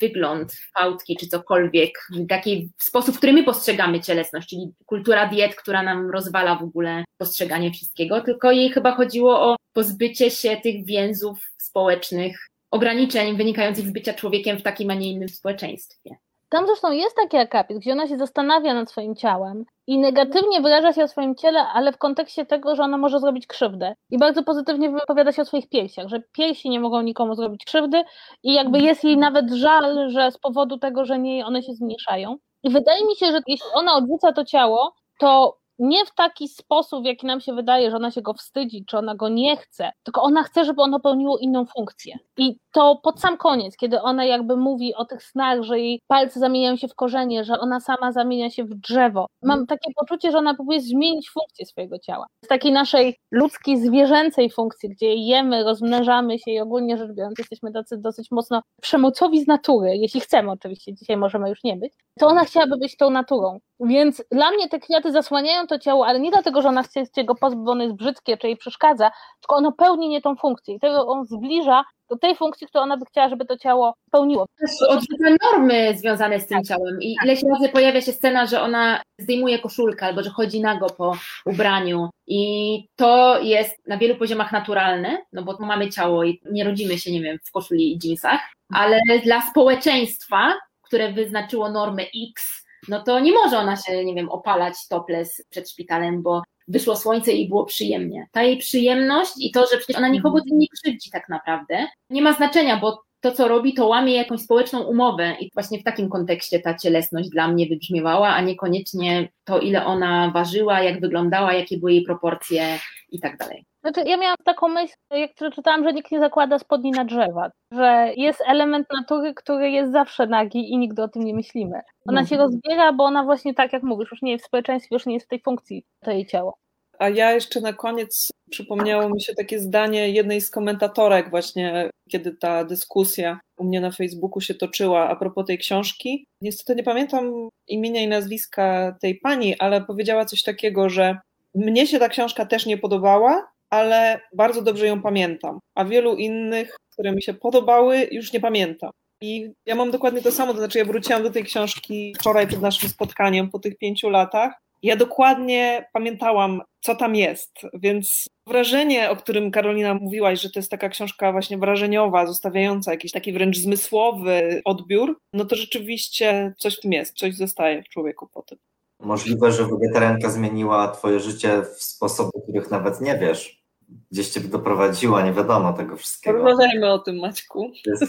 [0.00, 5.82] wygląd fałdki czy cokolwiek, taki sposób, w który my postrzegamy cielesność, czyli kultura diet, która
[5.82, 11.38] nam rozwala w ogóle postrzeganie wszystkiego, tylko jej chyba chodziło o pozbycie się tych więzów
[11.58, 16.10] społecznych, ograniczeń wynikających z bycia człowiekiem w takim, a nie innym społeczeństwie.
[16.54, 20.92] Tam zresztą jest taki akapit, gdzie ona się zastanawia nad swoim ciałem i negatywnie wyraża
[20.92, 23.94] się o swoim ciele, ale w kontekście tego, że ona może zrobić krzywdę.
[24.10, 28.02] I bardzo pozytywnie wypowiada się o swoich piersiach, że piersi nie mogą nikomu zrobić krzywdy
[28.42, 32.36] i jakby jest jej nawet żal, że z powodu tego, że nie one się zmniejszają.
[32.62, 37.02] I wydaje mi się, że jeśli ona odrzuca to ciało, to nie w taki sposób,
[37.02, 39.90] w jaki nam się wydaje, że ona się go wstydzi, czy ona go nie chce,
[40.02, 42.18] tylko ona chce, żeby ono pełniło inną funkcję.
[42.36, 46.40] I to pod sam koniec, kiedy ona jakby mówi o tych snach, że jej palce
[46.40, 49.26] zamieniają się w korzenie, że ona sama zamienia się w drzewo.
[49.42, 49.66] Mam mhm.
[49.66, 52.26] takie poczucie, że ona próbuje zmienić funkcję swojego ciała.
[52.44, 57.72] Z takiej naszej ludzkiej, zwierzęcej funkcji, gdzie jemy, rozmnażamy się i ogólnie rzecz biorąc jesteśmy
[57.72, 62.26] tacy dosyć mocno przemocowi z natury, jeśli chcemy oczywiście, dzisiaj możemy już nie być, to
[62.26, 63.58] ona chciałaby być tą naturą.
[63.80, 67.24] Więc dla mnie te kwiaty zasłaniają to ciało, ale nie dlatego, że ona chce się
[67.24, 69.10] go pozbyć, bo ono jest brzydkie, czy jej przeszkadza,
[69.40, 70.74] tylko ono pełni nie tą funkcję.
[70.74, 74.46] I tego on zbliża do tej funkcji, którą ona by chciała, żeby to ciało pełniło.
[74.60, 76.66] Też odrzuca normy związane z tym Tak.
[76.66, 77.02] ciałem.
[77.02, 81.16] I ileś razy pojawia się scena, że ona zdejmuje koszulkę albo że chodzi nago po
[81.46, 82.08] ubraniu.
[82.26, 87.12] I to jest na wielu poziomach naturalne, no bo mamy ciało i nie rodzimy się,
[87.12, 88.40] nie wiem, w koszuli i jeansach,
[88.74, 94.28] ale dla społeczeństwa, które wyznaczyło normę X, no to nie może ona się, nie wiem,
[94.28, 98.28] opalać topless przed szpitalem, bo wyszło słońce i było przyjemnie.
[98.32, 102.22] Ta jej przyjemność i to, że przecież ona nikogo tym nie krzywdzi tak naprawdę, nie
[102.22, 106.08] ma znaczenia, bo to, co robi, to łamie jakąś społeczną umowę i właśnie w takim
[106.08, 111.78] kontekście ta cielesność dla mnie wybrzmiewała, a niekoniecznie to, ile ona ważyła, jak wyglądała, jakie
[111.78, 112.78] były jej proporcje
[113.10, 113.64] i tak dalej.
[113.84, 118.12] Znaczy, ja miałam taką myśl, jak przeczytałam, że nikt nie zakłada spodni na drzewa, że
[118.16, 121.80] jest element natury, który jest zawsze nagi i nigdy o tym nie myślimy.
[122.08, 122.26] Ona No.
[122.26, 125.14] się rozbiera, bo ona właśnie tak jak mówisz, już nie jest w społeczeństwie, już nie
[125.14, 126.54] jest w tej funkcji, to jej ciało.
[126.98, 132.36] A ja jeszcze na koniec przypomniało mi się takie zdanie jednej z komentatorek właśnie, kiedy
[132.36, 136.26] ta dyskusja u mnie na Facebooku się toczyła a propos tej książki.
[136.40, 141.18] Niestety nie pamiętam imienia i nazwiska tej pani, ale powiedziała coś takiego, że
[141.54, 146.76] mnie się ta książka też nie podobała, ale bardzo dobrze ją pamiętam, a wielu innych,
[146.92, 148.90] które mi się podobały, już nie pamiętam.
[149.20, 152.60] I ja mam dokładnie to samo, to znaczy ja wróciłam do tej książki wczoraj przed
[152.60, 154.52] naszym spotkaniem po tych pięciu latach.
[154.82, 160.70] Ja dokładnie pamiętałam, co tam jest, więc wrażenie, o którym Karolina mówiłaś, że to jest
[160.70, 166.80] taka książka właśnie wrażeniowa, zostawiająca jakiś taki wręcz zmysłowy odbiór, no to rzeczywiście coś w
[166.80, 168.58] tym jest, coś zostaje w człowieku po tym.
[169.00, 173.63] Możliwe, że wegetarianka zmieniła twoje życie w sposób, o których nawet nie wiesz.
[174.10, 176.38] Gdzieś cię doprowadziła, nie wiadomo tego wszystkiego.
[176.38, 177.72] Porozmawiajmy o tym, Maćku.
[177.86, 178.04] Jest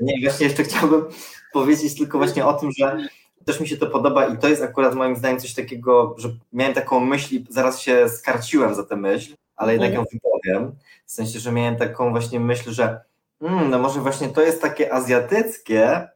[0.00, 1.04] Nie, właśnie jeszcze chciałbym
[1.52, 2.96] powiedzieć tylko właśnie o tym, że
[3.44, 6.74] też mi się to podoba i to jest akurat moim zdaniem coś takiego, że miałem
[6.74, 10.72] taką myśl i zaraz się skarciłem za tę myśl, ale jednak ją wypowiem.
[11.06, 13.00] W sensie, że miałem taką właśnie myśl, że
[13.40, 16.08] mm, no może właśnie to jest takie azjatyckie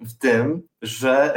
[0.00, 1.34] w tym, że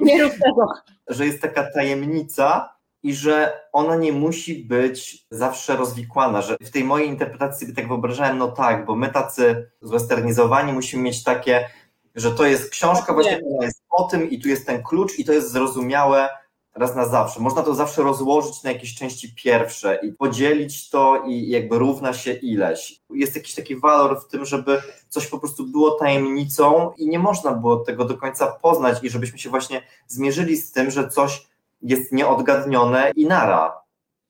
[0.00, 0.66] Nie rób tego.
[1.08, 6.84] że jest taka tajemnica i że ona nie musi być zawsze rozwikłana, że w tej
[6.84, 11.68] mojej interpretacji sobie tak wyobrażałem, no tak, bo my tacy zwesternizowani musimy mieć takie,
[12.14, 15.24] że to jest książka, właśnie ona jest o tym i tu jest ten klucz i
[15.24, 16.28] to jest zrozumiałe
[16.74, 17.40] raz na zawsze.
[17.40, 22.32] Można to zawsze rozłożyć na jakieś części pierwsze i podzielić to i jakby równa się
[22.32, 23.00] ileś.
[23.10, 27.52] Jest jakiś taki walor w tym, żeby coś po prostu było tajemnicą i nie można
[27.52, 31.49] było tego do końca poznać i żebyśmy się właśnie zmierzyli z tym, że coś
[31.82, 33.80] jest nieodgadnione i nara.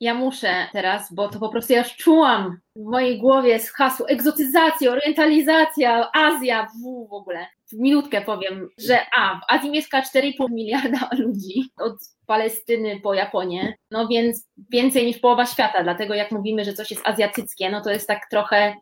[0.01, 4.09] Ja muszę teraz, bo to po prostu ja już czułam w mojej głowie z hasło
[4.09, 7.47] egzotyzacja, orientalizacja, Azja, w, w ogóle.
[7.73, 11.97] W minutkę powiem, że a, w Azji mieszka 4,5 miliarda ludzi, od
[12.27, 17.07] Palestyny po Japonię, no więc więcej niż połowa świata, dlatego jak mówimy, że coś jest
[17.09, 18.75] azjatyckie, no to jest tak trochę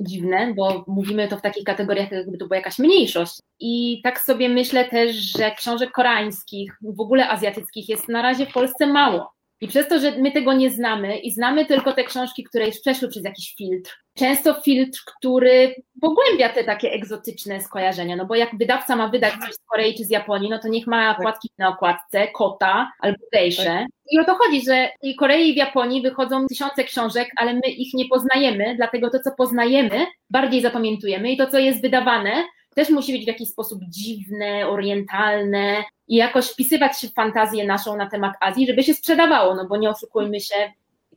[0.00, 3.38] dziwne, bo mówimy to w takich kategoriach, jakby to była jakaś mniejszość.
[3.60, 8.52] I tak sobie myślę też, że książek koreańskich, w ogóle azjatyckich jest na razie w
[8.52, 9.32] Polsce mało.
[9.60, 12.80] I przez to, że my tego nie znamy i znamy tylko te książki, które już
[12.80, 18.58] przeszły przez jakiś filtr, często filtr, który pogłębia te takie egzotyczne skojarzenia, no bo jak
[18.58, 21.68] wydawca ma wydać coś z Korei czy z Japonii, no to niech ma okładki na
[21.68, 23.86] okładce, kota albo gejsze.
[24.10, 27.68] I o to chodzi, że i Korei i w Japonii wychodzą tysiące książek, ale my
[27.68, 32.44] ich nie poznajemy, dlatego to, co poznajemy, bardziej zapamiętujemy i to, co jest wydawane,
[32.74, 37.96] też musi być w jakiś sposób dziwne, orientalne i jakoś wpisywać się w fantazję naszą
[37.96, 40.72] na temat Azji, żeby się sprzedawało, no bo nie oszukujmy się,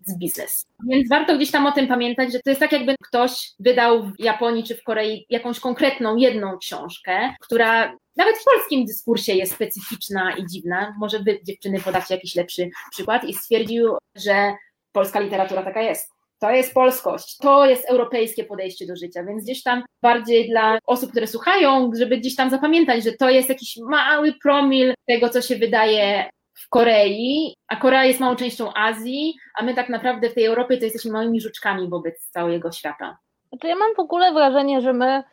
[0.10, 0.66] z biznes.
[0.90, 4.20] Więc warto gdzieś tam o tym pamiętać, że to jest tak, jakby ktoś wydał w
[4.20, 10.32] Japonii czy w Korei jakąś konkretną, jedną książkę, która nawet w polskim dyskursie jest specyficzna
[10.38, 10.96] i dziwna.
[11.00, 14.54] Może wy, dziewczyny, podacie jakiś lepszy przykład i stwierdził, że
[14.92, 16.12] polska literatura taka jest.
[16.40, 21.12] To jest polskość, to jest europejskie podejście do życia, więc gdzieś tam bardziej dla osób,
[21.12, 25.56] które słuchają, żeby gdzieś tam zapamiętać, że to jest jakiś mały promil tego, co się
[25.56, 26.30] wydaje
[26.60, 30.78] w Korei, a Korea jest małą częścią Azji, a my tak naprawdę w tej Europie
[30.78, 33.18] to jesteśmy małymi żuczkami wobec całego świata.
[33.50, 35.24] Znaczy ja mam w ogóle wrażenie, że my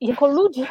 [0.00, 0.66] jako ludzie,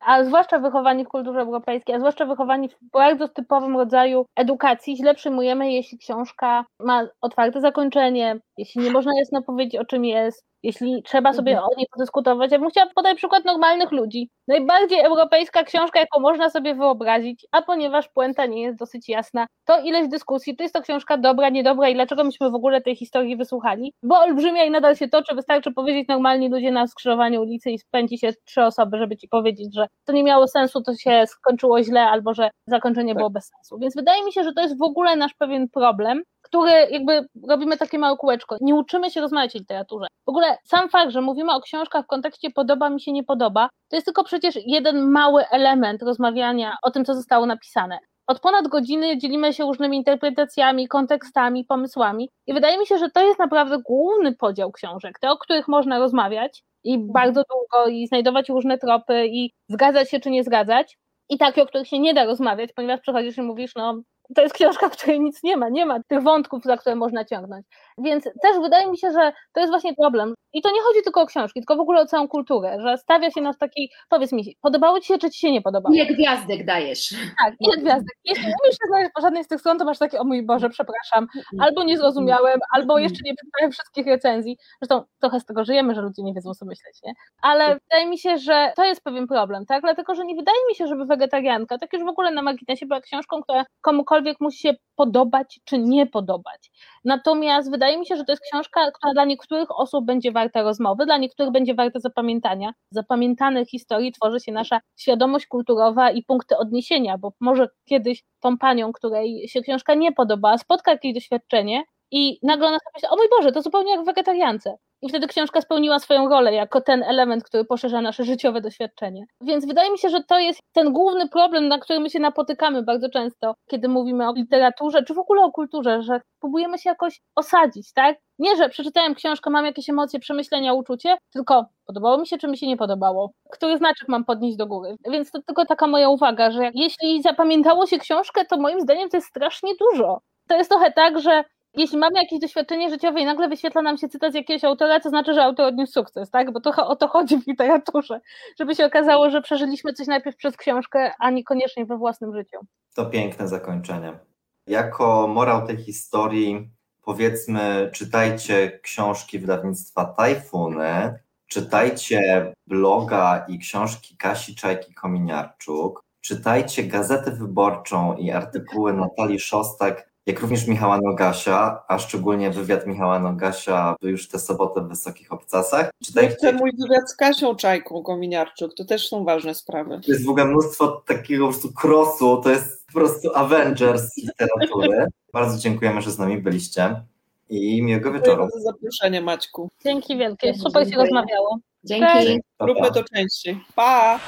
[0.00, 5.14] a zwłaszcza wychowani w kulturze europejskiej, a zwłaszcza wychowani w bardzo typowym rodzaju edukacji, źle
[5.14, 11.02] przyjmujemy, jeśli książka ma otwarte zakończenie, jeśli nie można jasno powiedzieć, o czym jest, jeśli
[11.02, 12.52] trzeba sobie o niej podyskutować.
[12.52, 14.30] Ja bym chciała podać przykład normalnych ludzi.
[14.48, 19.80] Najbardziej europejska książka, jaką można sobie wyobrazić, a ponieważ puenta nie jest dosyć jasna, to
[19.80, 23.36] ileś dyskusji, to jest to książka dobra, niedobra i dlaczego myśmy w ogóle tej historii
[23.36, 27.78] wysłuchali, bo olbrzymia i nadal się toczy, wystarczy powiedzieć normalni ludzie na skrzyżowaniu ulicy i
[27.78, 31.82] spędzi się trzy osoby, żeby ci powiedzieć, że to nie miało sensu, to się skończyło
[31.82, 33.78] źle, albo że zakończenie było bez sensu.
[33.78, 37.76] Więc wydaje mi się, że to jest w ogóle nasz pewien problem, który jakby robimy
[37.76, 38.56] takie małe kółeczko.
[38.60, 40.06] Nie uczymy się rozmawiać o literaturze.
[40.26, 43.68] W ogóle sam fakt, że mówimy o książkach w kontekście podoba mi się, nie podoba,
[43.88, 47.98] to jest tylko przecież jeden mały element rozmawiania o tym, co zostało napisane.
[48.26, 53.26] Od ponad godziny dzielimy się różnymi interpretacjami, kontekstami, pomysłami i wydaje mi się, że to
[53.26, 58.48] jest naprawdę główny podział książek, te, o których można rozmawiać i bardzo długo i znajdować
[58.48, 62.24] różne tropy i zgadzać się czy nie zgadzać i takie, o których się nie da
[62.24, 64.00] rozmawiać, ponieważ przychodzisz i mówisz, no
[64.34, 67.24] to jest książka, w której nic nie ma, nie ma tych wątków, za które można
[67.24, 67.66] ciągnąć.
[67.98, 70.34] Więc też wydaje mi się, że to jest właśnie problem.
[70.52, 73.30] I to nie chodzi tylko o książki, tylko w ogóle o całą kulturę, że stawia
[73.30, 75.94] się nas takiej, powiedz mi, podobało ci się, czy ci się nie podobało?
[75.94, 77.14] Ile gwiazdek dajesz?
[77.44, 78.16] Tak, ile gwiazdek.
[78.24, 80.46] Jeśli nie umiesz się znaleźć po żadnej z tych stron, to masz takie, o mój
[80.46, 81.26] Boże, przepraszam,
[81.60, 84.56] albo nie zrozumiałem, albo jeszcze nie przeczytałem wszystkich recenzji.
[84.80, 87.12] Zresztą trochę z tego żyjemy, że ludzie nie wiedzą, co myśleć, nie?
[87.42, 89.82] Ale wydaje mi się, że to jest pewien problem, tak?
[89.82, 93.00] Dlatego, że nie wydaje mi się, żeby wegetarianka, tak już w ogóle na marginesie była
[93.00, 96.70] książką, która komukolwiek musi się podobać czy nie podobać.
[97.04, 101.06] Natomiast wydaje mi się, że to jest książka, która dla niektórych osób będzie warta rozmowy,
[101.06, 102.72] dla niektórych będzie warta zapamiętania.
[102.90, 108.92] Zapamiętanych historii tworzy się nasza świadomość kulturowa i punkty odniesienia, bo może kiedyś tą panią,
[108.92, 113.26] której się książka nie podoba, spotka jakieś doświadczenie i nagle ona sobie myśli, o mój
[113.30, 114.76] Boże, to zupełnie jak w wegetariance.
[115.02, 119.24] I wtedy książka spełniła swoją rolę jako ten element, który poszerza nasze życiowe doświadczenie.
[119.40, 122.82] Więc wydaje mi się, że to jest ten główny problem, na który my się napotykamy
[122.82, 127.20] bardzo często, kiedy mówimy o literaturze, czy w ogóle o kulturze, że próbujemy się jakoś
[127.34, 128.16] osadzić, tak?
[128.38, 132.58] Nie, że przeczytałem książkę, mam jakieś emocje, przemyślenia, uczucie, tylko podobało mi się, czy mi
[132.58, 133.30] się nie podobało.
[133.50, 134.96] Który znaczek mam podnieść do góry?
[135.10, 139.16] Więc to tylko taka moja uwaga, że jeśli zapamiętało się książkę, to moim zdaniem to
[139.16, 140.20] jest strasznie dużo.
[140.48, 141.44] To jest trochę tak, że
[141.76, 145.08] jeśli mamy jakieś doświadczenie życiowe i nagle wyświetla nam się cytat z jakiegoś autora, to
[145.08, 146.52] znaczy, że autor odniósł sukces, tak?
[146.52, 148.20] Bo trochę o to chodzi w literaturze,
[148.58, 152.58] żeby się okazało, że przeżyliśmy coś najpierw przez książkę, a niekoniecznie we własnym życiu.
[152.94, 154.18] To piękne zakończenie.
[154.66, 166.00] Jako morał tej historii powiedzmy, czytajcie książki wydawnictwa Tajfuny, czytajcie bloga i książki Kasi Czajki-Kominiarczuk,
[166.20, 173.18] czytajcie Gazetę Wyborczą i artykuły Natalii Szostak jak również Michała Nogasia, a szczególnie wywiad Michała
[173.18, 175.90] Nogasia już tę sobotę w Wysokich Obcasach.
[176.04, 180.00] Czytajcie mój wywiad z Kasią Czajką Kominiarczuk, to też są ważne sprawy.
[180.06, 185.06] To jest w ogóle mnóstwo takiego po prostu crossu, to jest po prostu Avengers literatury.
[185.32, 187.02] Bardzo dziękujemy, że z nami byliście
[187.48, 188.42] i miłego wieczoru.
[188.42, 189.70] Dziękuję za zaproszenie Maćku.
[189.84, 191.58] Dzięki wielkie, super się rozmawiało.
[191.84, 192.40] Dzięki.
[192.60, 193.60] Róbmy to częściej.
[193.74, 194.20] Pa!